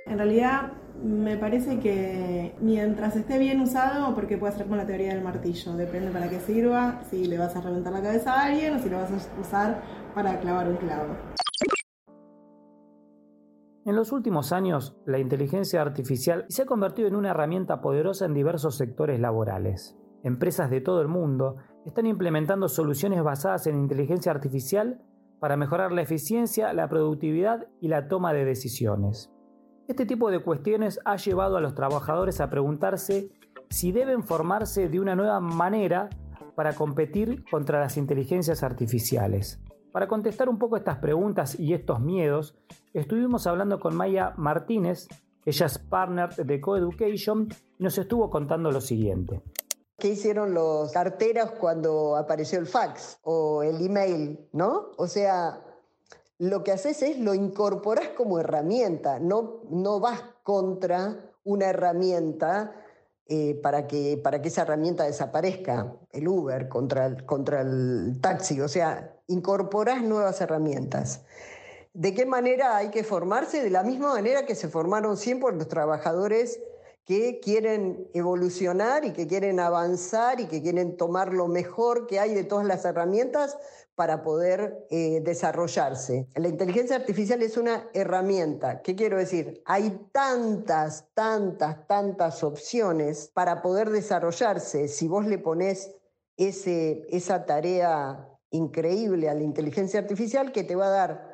En 0.08 0.18
realidad 0.18 0.74
me 1.02 1.38
parece 1.38 1.80
que 1.80 2.54
mientras 2.60 3.16
esté 3.16 3.40
bien 3.40 3.62
usado, 3.62 4.14
porque 4.14 4.38
puede 4.38 4.58
ser 4.58 4.68
con 4.68 4.78
la 4.78 4.86
teoría 4.86 5.14
del 5.14 5.24
martillo, 5.24 5.72
depende 5.78 6.12
para 6.12 6.30
qué 6.30 6.42
sirva, 6.42 7.00
si 7.10 7.24
le 7.24 7.38
vas 7.38 7.56
a 7.56 7.62
reventar 7.62 7.94
la 7.94 8.02
cabeza 8.02 8.34
a 8.34 8.48
alguien 8.48 8.76
o 8.76 8.80
si 8.80 8.90
lo 8.90 8.98
vas 8.98 9.12
a 9.12 9.40
usar 9.40 9.82
para 10.14 10.42
clavar 10.42 10.68
un 10.68 10.76
clavo. 10.76 11.16
En 13.86 13.96
los 13.96 14.12
últimos 14.12 14.52
años, 14.52 14.98
la 15.06 15.20
inteligencia 15.20 15.82
artificial 15.82 16.44
se 16.50 16.64
ha 16.64 16.66
convertido 16.66 17.08
en 17.08 17.16
una 17.16 17.30
herramienta 17.30 17.80
poderosa 17.80 18.26
en 18.26 18.34
diversos 18.34 18.76
sectores 18.76 19.22
laborales. 19.22 19.98
Empresas 20.24 20.70
de 20.70 20.82
todo 20.82 21.02
el 21.02 21.08
mundo 21.08 21.58
están 21.86 22.06
implementando 22.06 22.68
soluciones 22.68 23.24
basadas 23.24 23.68
en 23.68 23.80
inteligencia 23.80 24.32
artificial 24.32 25.02
para 25.40 25.58
mejorar 25.58 25.92
la 25.92 26.02
eficiencia, 26.02 26.74
la 26.74 26.90
productividad 26.90 27.68
y 27.80 27.88
la 27.88 28.08
toma 28.08 28.34
de 28.34 28.46
decisiones. 28.46 29.32
Este 29.88 30.06
tipo 30.06 30.30
de 30.32 30.40
cuestiones 30.40 31.00
ha 31.06 31.16
llevado 31.16 31.58
a 31.58 31.62
los 31.62 31.76
trabajadores 31.76 32.42
a 32.42 32.50
preguntarse 32.50 33.30
si 33.70 33.92
deben 33.92 34.24
formarse 34.24 34.90
de 34.90 35.00
una 35.00 35.16
nueva 35.16 35.40
manera 35.40 36.10
para 36.56 36.74
competir 36.74 37.46
contra 37.50 37.80
las 37.80 37.98
inteligencias 37.98 38.64
artificiales. 38.64 39.62
Para 39.92 40.08
contestar 40.08 40.50
un 40.50 40.58
poco 40.58 40.76
estas 40.76 40.98
preguntas 40.98 41.60
y 41.60 41.74
estos 41.74 42.02
miedos, 42.02 42.58
estuvimos 42.94 43.48
hablando 43.48 43.80
con 43.80 43.96
Maya 43.96 44.34
Martínez, 44.38 45.08
ella 45.46 45.66
es 45.68 45.78
partner 45.78 46.36
de 46.36 46.60
Coeducation 46.60 47.48
y 47.80 47.84
nos 47.84 47.98
estuvo 47.98 48.30
contando 48.30 48.72
lo 48.72 48.82
siguiente. 48.82 49.42
¿Qué 50.00 50.10
hicieron 50.10 50.54
los 50.54 50.92
carteras 50.92 51.54
cuando 51.60 52.16
apareció 52.16 52.60
el 52.60 52.68
fax 52.68 53.18
o 53.24 53.64
el 53.64 53.84
email, 53.84 54.48
no? 54.54 54.92
O 54.98 55.08
sea, 55.08 55.60
lo 56.38 56.64
que 56.64 56.72
haces 56.72 57.02
es 57.02 57.18
lo 57.18 57.34
incorporas 57.34 58.10
como 58.10 58.40
herramienta, 58.40 59.18
no, 59.20 59.64
no 59.72 60.00
vas 60.00 60.22
contra 60.44 61.32
una 61.44 61.66
herramienta 61.70 62.76
eh, 63.26 63.60
para, 63.64 63.88
que, 63.88 64.22
para 64.24 64.40
que 64.40 64.50
esa 64.50 64.62
herramienta 64.62 65.06
desaparezca, 65.06 65.96
el 66.12 66.28
Uber 66.28 66.70
contra 66.70 67.08
el, 67.08 67.26
contra 67.26 67.62
el 67.62 68.20
taxi, 68.22 68.62
o 68.62 68.68
sea, 68.68 69.16
incorporas 69.26 70.04
nuevas 70.04 70.40
herramientas. 70.42 71.24
¿De 71.96 72.14
qué 72.14 72.28
manera 72.28 72.78
hay 72.78 72.92
que 72.92 73.04
formarse? 73.04 73.64
De 73.64 73.72
la 73.72 73.82
misma 73.82 74.14
manera 74.14 74.46
que 74.46 74.54
se 74.54 74.68
formaron 74.68 75.18
siempre 75.18 75.56
los 75.56 75.68
trabajadores 75.68 76.60
que 77.08 77.40
quieren 77.40 78.10
evolucionar 78.14 79.06
y 79.06 79.14
que 79.14 79.28
quieren 79.28 79.62
avanzar 79.62 80.42
y 80.42 80.48
que 80.48 80.62
quieren 80.62 80.98
tomar 80.98 81.34
lo 81.34 81.48
mejor 81.48 82.06
que 82.06 82.20
hay 82.20 82.34
de 82.34 82.44
todas 82.44 82.66
las 82.66 82.84
herramientas 82.84 83.58
para 83.96 84.22
poder 84.22 84.86
eh, 84.90 85.22
desarrollarse. 85.24 86.28
La 86.36 86.50
inteligencia 86.50 86.98
artificial 86.98 87.42
es 87.42 87.56
una 87.56 87.90
herramienta. 87.94 88.82
¿Qué 88.82 88.94
quiero 88.96 89.18
decir? 89.18 89.64
Hay 89.66 90.10
tantas, 90.12 91.08
tantas, 91.14 91.88
tantas 91.88 92.44
opciones 92.44 93.32
para 93.34 93.62
poder 93.62 93.90
desarrollarse. 93.90 94.90
Si 94.90 95.08
vos 95.08 95.26
le 95.26 95.38
pones 95.38 95.96
ese, 96.36 97.08
esa 97.10 97.46
tarea 97.46 98.30
increíble 98.52 99.30
a 99.30 99.34
la 99.34 99.44
inteligencia 99.44 100.02
artificial 100.02 100.52
que 100.52 100.66
te 100.66 100.76
va 100.76 100.88
a 100.88 100.90
dar 100.90 101.27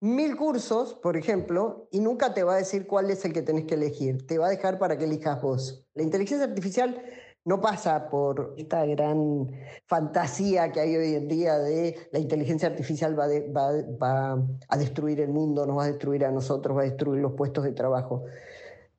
mil 0.00 0.36
cursos, 0.36 0.94
por 0.94 1.16
ejemplo, 1.16 1.88
y 1.90 2.00
nunca 2.00 2.34
te 2.34 2.42
va 2.42 2.54
a 2.54 2.56
decir 2.56 2.86
cuál 2.86 3.10
es 3.10 3.24
el 3.24 3.32
que 3.32 3.42
tenés 3.42 3.66
que 3.66 3.74
elegir. 3.74 4.26
Te 4.26 4.38
va 4.38 4.46
a 4.46 4.50
dejar 4.50 4.78
para 4.78 4.96
que 4.96 5.04
elijas 5.04 5.40
vos. 5.40 5.86
La 5.94 6.02
inteligencia 6.02 6.46
artificial 6.46 7.02
no 7.44 7.60
pasa 7.60 8.08
por 8.10 8.54
esta 8.56 8.84
gran 8.86 9.50
fantasía 9.86 10.72
que 10.72 10.80
hay 10.80 10.96
hoy 10.96 11.14
en 11.14 11.28
día 11.28 11.58
de 11.58 12.08
la 12.12 12.18
inteligencia 12.18 12.68
artificial 12.68 13.18
va, 13.18 13.26
va, 13.26 14.42
a 14.68 14.76
destruir 14.76 15.20
el 15.20 15.30
mundo, 15.30 15.66
nos 15.66 15.78
va 15.78 15.84
a 15.84 15.88
destruir 15.88 16.24
a 16.24 16.30
nosotros, 16.30 16.76
va 16.76 16.82
a 16.82 16.84
destruir 16.84 17.20
los 17.20 17.32
puestos 17.32 17.64
de 17.64 17.72
trabajo. 17.72 18.24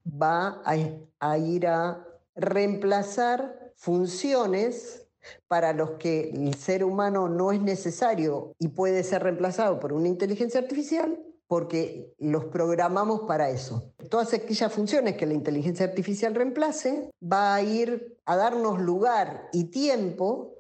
Va 0.06 0.62
a 0.64 1.38
ir 1.38 1.68
a 1.68 2.04
reemplazar 2.36 3.74
funciones 3.76 5.08
para 5.48 5.74
los 5.74 5.92
que 5.92 6.30
el 6.30 6.54
ser 6.56 6.84
humano 6.84 7.30
no 7.30 7.52
es 7.52 7.62
necesario 7.62 8.54
y 8.60 8.70
puede 8.70 9.04
ser 9.04 9.24
reemplazado 9.24 9.80
por 9.80 9.94
una 9.94 10.08
inteligencia 10.08 10.60
artificial 10.60 11.20
porque 11.48 12.14
los 12.18 12.46
programamos 12.46 13.22
para 13.28 13.50
eso. 13.50 13.92
Todas 14.10 14.34
aquellas 14.34 14.72
funciones 14.72 15.18
que 15.18 15.26
la 15.26 15.34
inteligencia 15.34 15.86
artificial 15.86 16.34
reemplace 16.34 17.12
va 17.22 17.54
a 17.54 17.62
ir 17.62 18.18
a 18.24 18.38
darnos 18.38 18.80
lugar 18.80 19.50
y 19.52 19.66
tiempo 19.66 20.56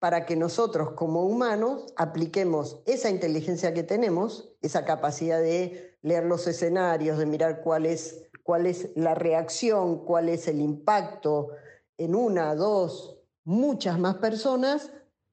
para 0.00 0.26
que 0.26 0.34
nosotros 0.34 0.92
como 0.92 1.24
humanos 1.24 1.86
apliquemos 1.96 2.82
esa 2.86 3.10
inteligencia 3.10 3.74
que 3.74 3.84
tenemos, 3.84 4.52
esa 4.60 4.84
capacidad 4.84 5.40
de 5.40 5.96
leer 6.02 6.24
los 6.24 6.46
escenarios, 6.48 7.18
de 7.18 7.26
mirar 7.26 7.60
cuál 7.60 7.86
es 7.86 8.28
cuál 8.48 8.64
es 8.64 8.88
la 8.96 9.14
reacción, 9.14 10.06
cuál 10.06 10.30
es 10.30 10.48
el 10.48 10.62
impacto 10.62 11.50
en 11.98 12.14
una, 12.14 12.54
dos, 12.54 13.17
muchas 13.48 13.98
más 13.98 14.16
personas, 14.16 14.92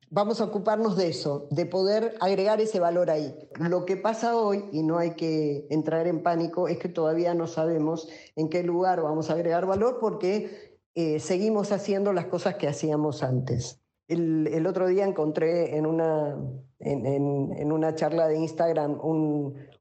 vamos 0.09 0.39
a 0.39 0.45
ocuparnos 0.45 0.95
de 0.95 1.09
eso, 1.09 1.49
de 1.51 1.65
poder 1.65 2.15
agregar 2.21 2.61
ese 2.61 2.79
valor 2.79 3.09
ahí. 3.09 3.35
Lo 3.59 3.85
que 3.85 3.97
pasa 3.97 4.37
hoy, 4.37 4.63
y 4.71 4.83
no 4.83 4.97
hay 4.97 5.15
que 5.15 5.67
entrar 5.69 6.07
en 6.07 6.23
pánico, 6.23 6.69
es 6.69 6.77
que 6.77 6.87
todavía 6.87 7.33
no 7.33 7.45
sabemos 7.45 8.07
en 8.37 8.47
qué 8.47 8.63
lugar 8.63 9.01
vamos 9.01 9.29
a 9.29 9.33
agregar 9.33 9.65
valor 9.65 9.97
porque 9.99 10.79
eh, 10.95 11.19
seguimos 11.19 11.73
haciendo 11.73 12.13
las 12.13 12.27
cosas 12.27 12.55
que 12.55 12.69
hacíamos 12.69 13.21
antes. 13.21 13.81
El, 14.07 14.65
otro 14.65 14.87
día 14.87 15.03
encontré 15.03 15.75
en 15.75 15.85
una, 15.85 16.37
en, 16.79 17.71
una 17.71 17.95
charla 17.95 18.29
de 18.29 18.37
Instagram 18.37 18.97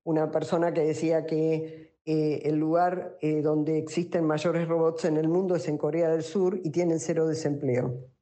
una 0.03 0.33
persona 0.33 0.75
que 0.75 0.81
decía 0.81 1.25
que 1.25 1.95
eh, 2.05 2.41
el 2.45 2.57
lugar 2.57 3.17
eh, 3.21 3.43
donde 3.43 3.79
existen 3.79 4.25
mayores 4.25 4.67
robots 4.67 5.05
en 5.05 5.19
el 5.19 5.29
mundo 5.29 5.55
es 5.55 5.69
en 5.69 5.79
Corea 5.79 6.09
del 6.09 6.25
Sur 6.25 6.59
y 6.65 6.71
tienen 6.71 6.99
cero 6.99 7.29
desempleo 7.29 8.14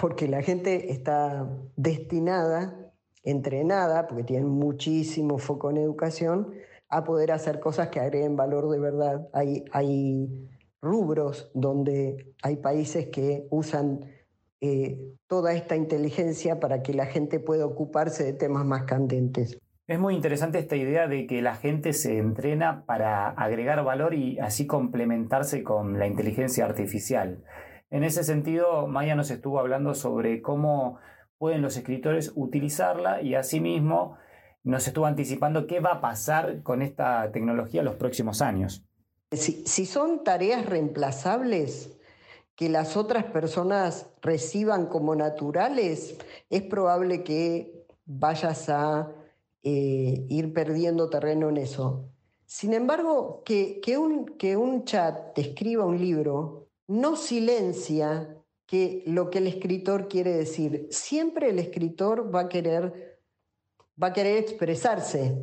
porque 0.00 0.28
la 0.28 0.40
gente 0.40 0.92
está 0.92 1.46
destinada, 1.76 2.90
entrenada, 3.22 4.08
porque 4.08 4.24
tienen 4.24 4.48
muchísimo 4.48 5.36
foco 5.36 5.70
en 5.70 5.76
educación, 5.76 6.54
a 6.88 7.04
poder 7.04 7.30
hacer 7.32 7.60
cosas 7.60 7.88
que 7.88 8.00
agreguen 8.00 8.34
valor 8.34 8.70
de 8.70 8.80
verdad. 8.80 9.28
Hay, 9.32 10.46
rubros 10.82 11.50
donde 11.52 12.32
hay 12.42 12.56
países 12.56 13.08
que 13.08 13.46
usan 13.50 14.00
eh, 14.62 14.98
toda 15.26 15.52
esta 15.52 15.76
inteligencia 15.76 16.58
para 16.58 16.82
que 16.82 16.94
la 16.94 17.04
gente 17.04 17.38
pueda 17.38 17.66
ocuparse 17.66 18.24
de 18.24 18.32
temas 18.32 18.64
más 18.64 18.84
candentes. 18.84 19.58
Es 19.86 19.98
muy 19.98 20.14
interesante 20.14 20.58
esta 20.58 20.76
idea 20.76 21.06
de 21.06 21.26
que 21.26 21.42
la 21.42 21.54
gente 21.54 21.92
se 21.92 22.16
entrena 22.16 22.86
para 22.86 23.28
agregar 23.28 23.84
valor 23.84 24.14
y 24.14 24.38
así 24.38 24.66
complementarse 24.66 25.62
con 25.62 25.98
la 25.98 26.06
inteligencia 26.06 26.64
artificial. 26.64 27.44
En 27.90 28.04
ese 28.04 28.22
sentido, 28.22 28.86
Maya 28.86 29.14
nos 29.16 29.30
estuvo 29.30 29.58
hablando 29.58 29.94
sobre 29.94 30.40
cómo 30.42 30.98
pueden 31.38 31.62
los 31.62 31.76
escritores 31.76 32.32
utilizarla 32.36 33.20
y 33.20 33.34
asimismo 33.34 34.16
nos 34.62 34.86
estuvo 34.86 35.06
anticipando 35.06 35.66
qué 35.66 35.80
va 35.80 35.94
a 35.94 36.00
pasar 36.00 36.62
con 36.62 36.82
esta 36.82 37.32
tecnología 37.32 37.80
en 37.80 37.86
los 37.86 37.96
próximos 37.96 38.42
años. 38.42 38.84
Si, 39.32 39.86
son 39.86 40.22
tareas 40.22 40.66
reemplazables 40.66 41.96
que 42.56 42.68
las 42.68 42.96
otras 42.96 43.24
personas 43.24 44.10
reciban 44.20 44.86
como 44.86 45.14
naturales, 45.14 46.18
es 46.50 46.62
probable 46.62 47.24
que 47.24 47.86
vayas 48.04 48.68
a 48.68 49.12
eh, 49.62 50.26
ir 50.28 50.52
perdiendo 50.52 51.08
terreno 51.08 51.48
en 51.48 51.56
eso. 51.56 52.10
Sin 52.44 52.74
embargo, 52.74 53.42
que, 53.44 53.80
un, 53.96 54.26
que 54.36 54.56
un 54.56 54.84
chat 54.84 55.32
te 55.34 55.40
escriba 55.42 55.86
un 55.86 55.98
libro 55.98 56.69
no 56.90 57.14
silencia 57.14 58.36
que 58.66 59.04
lo 59.06 59.30
que 59.30 59.38
el 59.38 59.46
escritor 59.46 60.08
quiere 60.08 60.32
decir. 60.32 60.88
Siempre 60.90 61.50
el 61.50 61.60
escritor 61.60 62.34
va 62.34 62.40
a 62.40 62.48
querer, 62.48 63.20
va 64.02 64.08
a 64.08 64.12
querer 64.12 64.38
expresarse. 64.38 65.38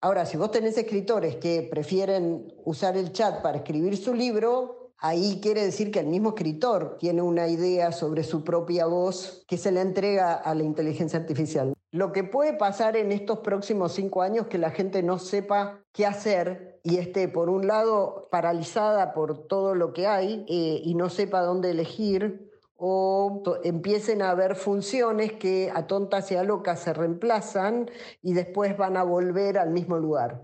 Ahora, 0.00 0.26
si 0.26 0.36
vos 0.36 0.50
tenés 0.50 0.76
escritores 0.76 1.36
que 1.36 1.68
prefieren 1.70 2.52
usar 2.64 2.96
el 2.96 3.12
chat 3.12 3.40
para 3.40 3.58
escribir 3.58 3.96
su 3.96 4.14
libro, 4.14 4.92
ahí 4.98 5.38
quiere 5.40 5.64
decir 5.64 5.92
que 5.92 6.00
el 6.00 6.08
mismo 6.08 6.30
escritor 6.30 6.96
tiene 6.98 7.22
una 7.22 7.46
idea 7.46 7.92
sobre 7.92 8.24
su 8.24 8.42
propia 8.42 8.86
voz 8.86 9.44
que 9.46 9.56
se 9.56 9.70
le 9.70 9.80
entrega 9.80 10.34
a 10.34 10.56
la 10.56 10.64
inteligencia 10.64 11.20
artificial. 11.20 11.72
Lo 11.92 12.10
que 12.10 12.24
puede 12.24 12.54
pasar 12.54 12.96
en 12.96 13.12
estos 13.12 13.40
próximos 13.40 13.92
cinco 13.92 14.22
años 14.22 14.46
que 14.46 14.56
la 14.56 14.70
gente 14.70 15.02
no 15.02 15.18
sepa 15.18 15.84
qué 15.92 16.06
hacer 16.06 16.80
y 16.82 16.96
esté, 16.96 17.28
por 17.28 17.50
un 17.50 17.66
lado, 17.66 18.28
paralizada 18.30 19.12
por 19.12 19.46
todo 19.46 19.74
lo 19.74 19.92
que 19.92 20.06
hay 20.06 20.46
eh, 20.48 20.80
y 20.82 20.94
no 20.94 21.10
sepa 21.10 21.42
dónde 21.42 21.70
elegir, 21.70 22.50
o 22.76 23.42
empiecen 23.62 24.22
a 24.22 24.30
haber 24.30 24.56
funciones 24.56 25.34
que 25.34 25.70
a 25.72 25.86
tontas 25.86 26.32
y 26.32 26.34
a 26.34 26.42
locas 26.42 26.80
se 26.80 26.94
reemplazan 26.94 27.90
y 28.22 28.32
después 28.32 28.76
van 28.76 28.96
a 28.96 29.04
volver 29.04 29.58
al 29.58 29.70
mismo 29.70 29.98
lugar. 29.98 30.40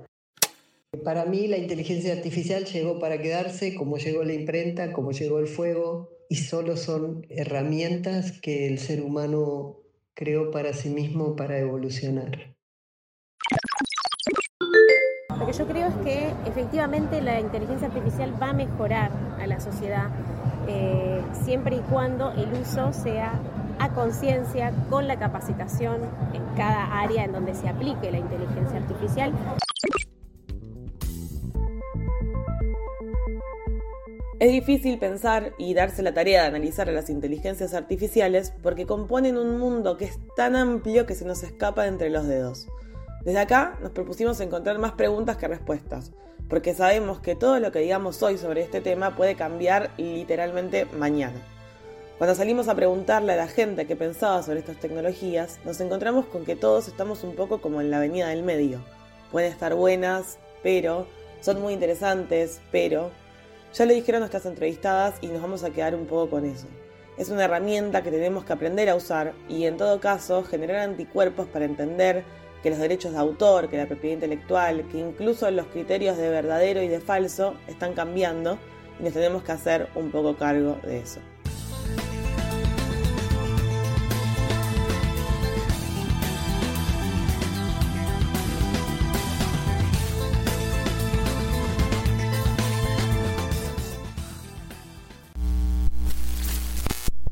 Para 1.02 1.24
mí 1.24 1.48
la 1.48 1.56
inteligencia 1.56 2.12
artificial 2.12 2.66
llegó 2.66 2.98
para 2.98 3.20
quedarse, 3.20 3.74
como 3.74 3.96
llegó 3.96 4.22
la 4.22 4.34
imprenta, 4.34 4.92
como 4.92 5.12
llegó 5.12 5.38
el 5.38 5.48
fuego, 5.48 6.10
y 6.28 6.36
solo 6.36 6.76
son 6.76 7.26
herramientas 7.30 8.38
que 8.40 8.66
el 8.66 8.78
ser 8.78 9.02
humano 9.02 9.77
creó 10.18 10.50
para 10.50 10.72
sí 10.72 10.90
mismo 10.90 11.36
para 11.36 11.58
evolucionar. 11.58 12.56
Lo 15.38 15.46
que 15.46 15.52
yo 15.52 15.66
creo 15.68 15.86
es 15.86 15.94
que 15.98 16.32
efectivamente 16.44 17.22
la 17.22 17.38
inteligencia 17.38 17.86
artificial 17.86 18.34
va 18.42 18.50
a 18.50 18.52
mejorar 18.52 19.12
a 19.40 19.46
la 19.46 19.60
sociedad 19.60 20.08
eh, 20.66 21.22
siempre 21.44 21.76
y 21.76 21.80
cuando 21.82 22.32
el 22.32 22.52
uso 22.52 22.92
sea 22.92 23.40
a 23.78 23.94
conciencia, 23.94 24.72
con 24.90 25.06
la 25.06 25.20
capacitación 25.20 26.00
en 26.34 26.44
cada 26.56 27.00
área 27.00 27.24
en 27.24 27.30
donde 27.30 27.54
se 27.54 27.68
aplique 27.68 28.10
la 28.10 28.18
inteligencia 28.18 28.78
artificial. 28.78 29.32
Es 34.40 34.52
difícil 34.52 35.00
pensar 35.00 35.52
y 35.58 35.74
darse 35.74 36.00
la 36.00 36.14
tarea 36.14 36.42
de 36.42 36.48
analizar 36.48 36.88
a 36.88 36.92
las 36.92 37.10
inteligencias 37.10 37.74
artificiales 37.74 38.52
porque 38.62 38.86
componen 38.86 39.36
un 39.36 39.58
mundo 39.58 39.96
que 39.96 40.04
es 40.04 40.16
tan 40.36 40.54
amplio 40.54 41.06
que 41.06 41.16
se 41.16 41.24
nos 41.24 41.42
escapa 41.42 41.82
de 41.82 41.88
entre 41.88 42.08
los 42.08 42.28
dedos. 42.28 42.68
Desde 43.24 43.40
acá 43.40 43.76
nos 43.82 43.90
propusimos 43.90 44.38
encontrar 44.38 44.78
más 44.78 44.92
preguntas 44.92 45.38
que 45.38 45.48
respuestas, 45.48 46.12
porque 46.48 46.72
sabemos 46.72 47.18
que 47.18 47.34
todo 47.34 47.58
lo 47.58 47.72
que 47.72 47.80
digamos 47.80 48.22
hoy 48.22 48.38
sobre 48.38 48.62
este 48.62 48.80
tema 48.80 49.16
puede 49.16 49.34
cambiar 49.34 49.90
literalmente 49.96 50.84
mañana. 50.84 51.42
Cuando 52.18 52.36
salimos 52.36 52.68
a 52.68 52.76
preguntarle 52.76 53.32
a 53.32 53.36
la 53.36 53.48
gente 53.48 53.88
qué 53.88 53.96
pensaba 53.96 54.44
sobre 54.44 54.60
estas 54.60 54.78
tecnologías, 54.78 55.58
nos 55.64 55.80
encontramos 55.80 56.26
con 56.26 56.44
que 56.44 56.54
todos 56.54 56.86
estamos 56.86 57.24
un 57.24 57.34
poco 57.34 57.60
como 57.60 57.80
en 57.80 57.90
la 57.90 57.96
avenida 57.96 58.28
del 58.28 58.44
medio. 58.44 58.84
Pueden 59.32 59.50
estar 59.50 59.74
buenas, 59.74 60.38
pero, 60.62 61.08
son 61.40 61.60
muy 61.60 61.72
interesantes, 61.72 62.60
pero, 62.70 63.10
ya 63.72 63.86
lo 63.86 63.92
dijeron 63.92 64.20
nuestras 64.20 64.46
entrevistadas 64.46 65.16
y 65.20 65.28
nos 65.28 65.42
vamos 65.42 65.64
a 65.64 65.70
quedar 65.70 65.94
un 65.94 66.06
poco 66.06 66.30
con 66.30 66.44
eso. 66.44 66.66
Es 67.16 67.30
una 67.30 67.44
herramienta 67.44 68.02
que 68.02 68.10
tenemos 68.10 68.44
que 68.44 68.52
aprender 68.52 68.88
a 68.88 68.94
usar 68.94 69.34
y 69.48 69.64
en 69.64 69.76
todo 69.76 70.00
caso 70.00 70.44
generar 70.44 70.76
anticuerpos 70.76 71.48
para 71.48 71.64
entender 71.64 72.24
que 72.62 72.70
los 72.70 72.78
derechos 72.78 73.12
de 73.12 73.18
autor, 73.18 73.68
que 73.68 73.76
la 73.76 73.86
propiedad 73.86 74.14
intelectual, 74.14 74.86
que 74.88 74.98
incluso 74.98 75.50
los 75.50 75.66
criterios 75.66 76.16
de 76.16 76.28
verdadero 76.28 76.82
y 76.82 76.88
de 76.88 77.00
falso 77.00 77.54
están 77.66 77.94
cambiando 77.94 78.58
y 78.98 79.04
nos 79.04 79.12
tenemos 79.12 79.42
que 79.42 79.52
hacer 79.52 79.88
un 79.94 80.10
poco 80.10 80.36
cargo 80.36 80.76
de 80.84 80.98
eso. 80.98 81.20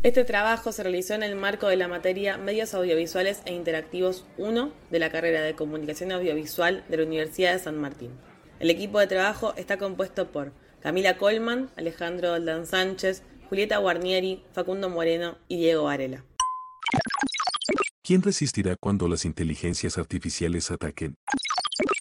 Este 0.06 0.22
trabajo 0.22 0.70
se 0.70 0.84
realizó 0.84 1.14
en 1.14 1.24
el 1.24 1.34
marco 1.34 1.66
de 1.66 1.74
la 1.74 1.88
materia 1.88 2.38
Medios 2.38 2.74
Audiovisuales 2.74 3.42
e 3.44 3.52
Interactivos 3.52 4.24
1 4.38 4.72
de 4.88 4.98
la 5.00 5.10
carrera 5.10 5.40
de 5.40 5.56
Comunicación 5.56 6.12
Audiovisual 6.12 6.84
de 6.88 6.96
la 6.96 7.02
Universidad 7.02 7.52
de 7.52 7.58
San 7.58 7.76
Martín. 7.76 8.12
El 8.60 8.70
equipo 8.70 9.00
de 9.00 9.08
trabajo 9.08 9.52
está 9.56 9.78
compuesto 9.78 10.30
por 10.30 10.52
Camila 10.78 11.16
Colman, 11.18 11.70
Alejandro 11.74 12.34
Oldán 12.34 12.66
Sánchez, 12.66 13.24
Julieta 13.48 13.78
Guarnieri, 13.78 14.44
Facundo 14.52 14.88
Moreno 14.88 15.38
y 15.48 15.56
Diego 15.56 15.82
Varela. 15.82 16.24
¿Quién 18.04 18.22
resistirá 18.22 18.76
cuando 18.76 19.08
las 19.08 19.24
inteligencias 19.24 19.98
artificiales 19.98 20.70
ataquen? 20.70 21.16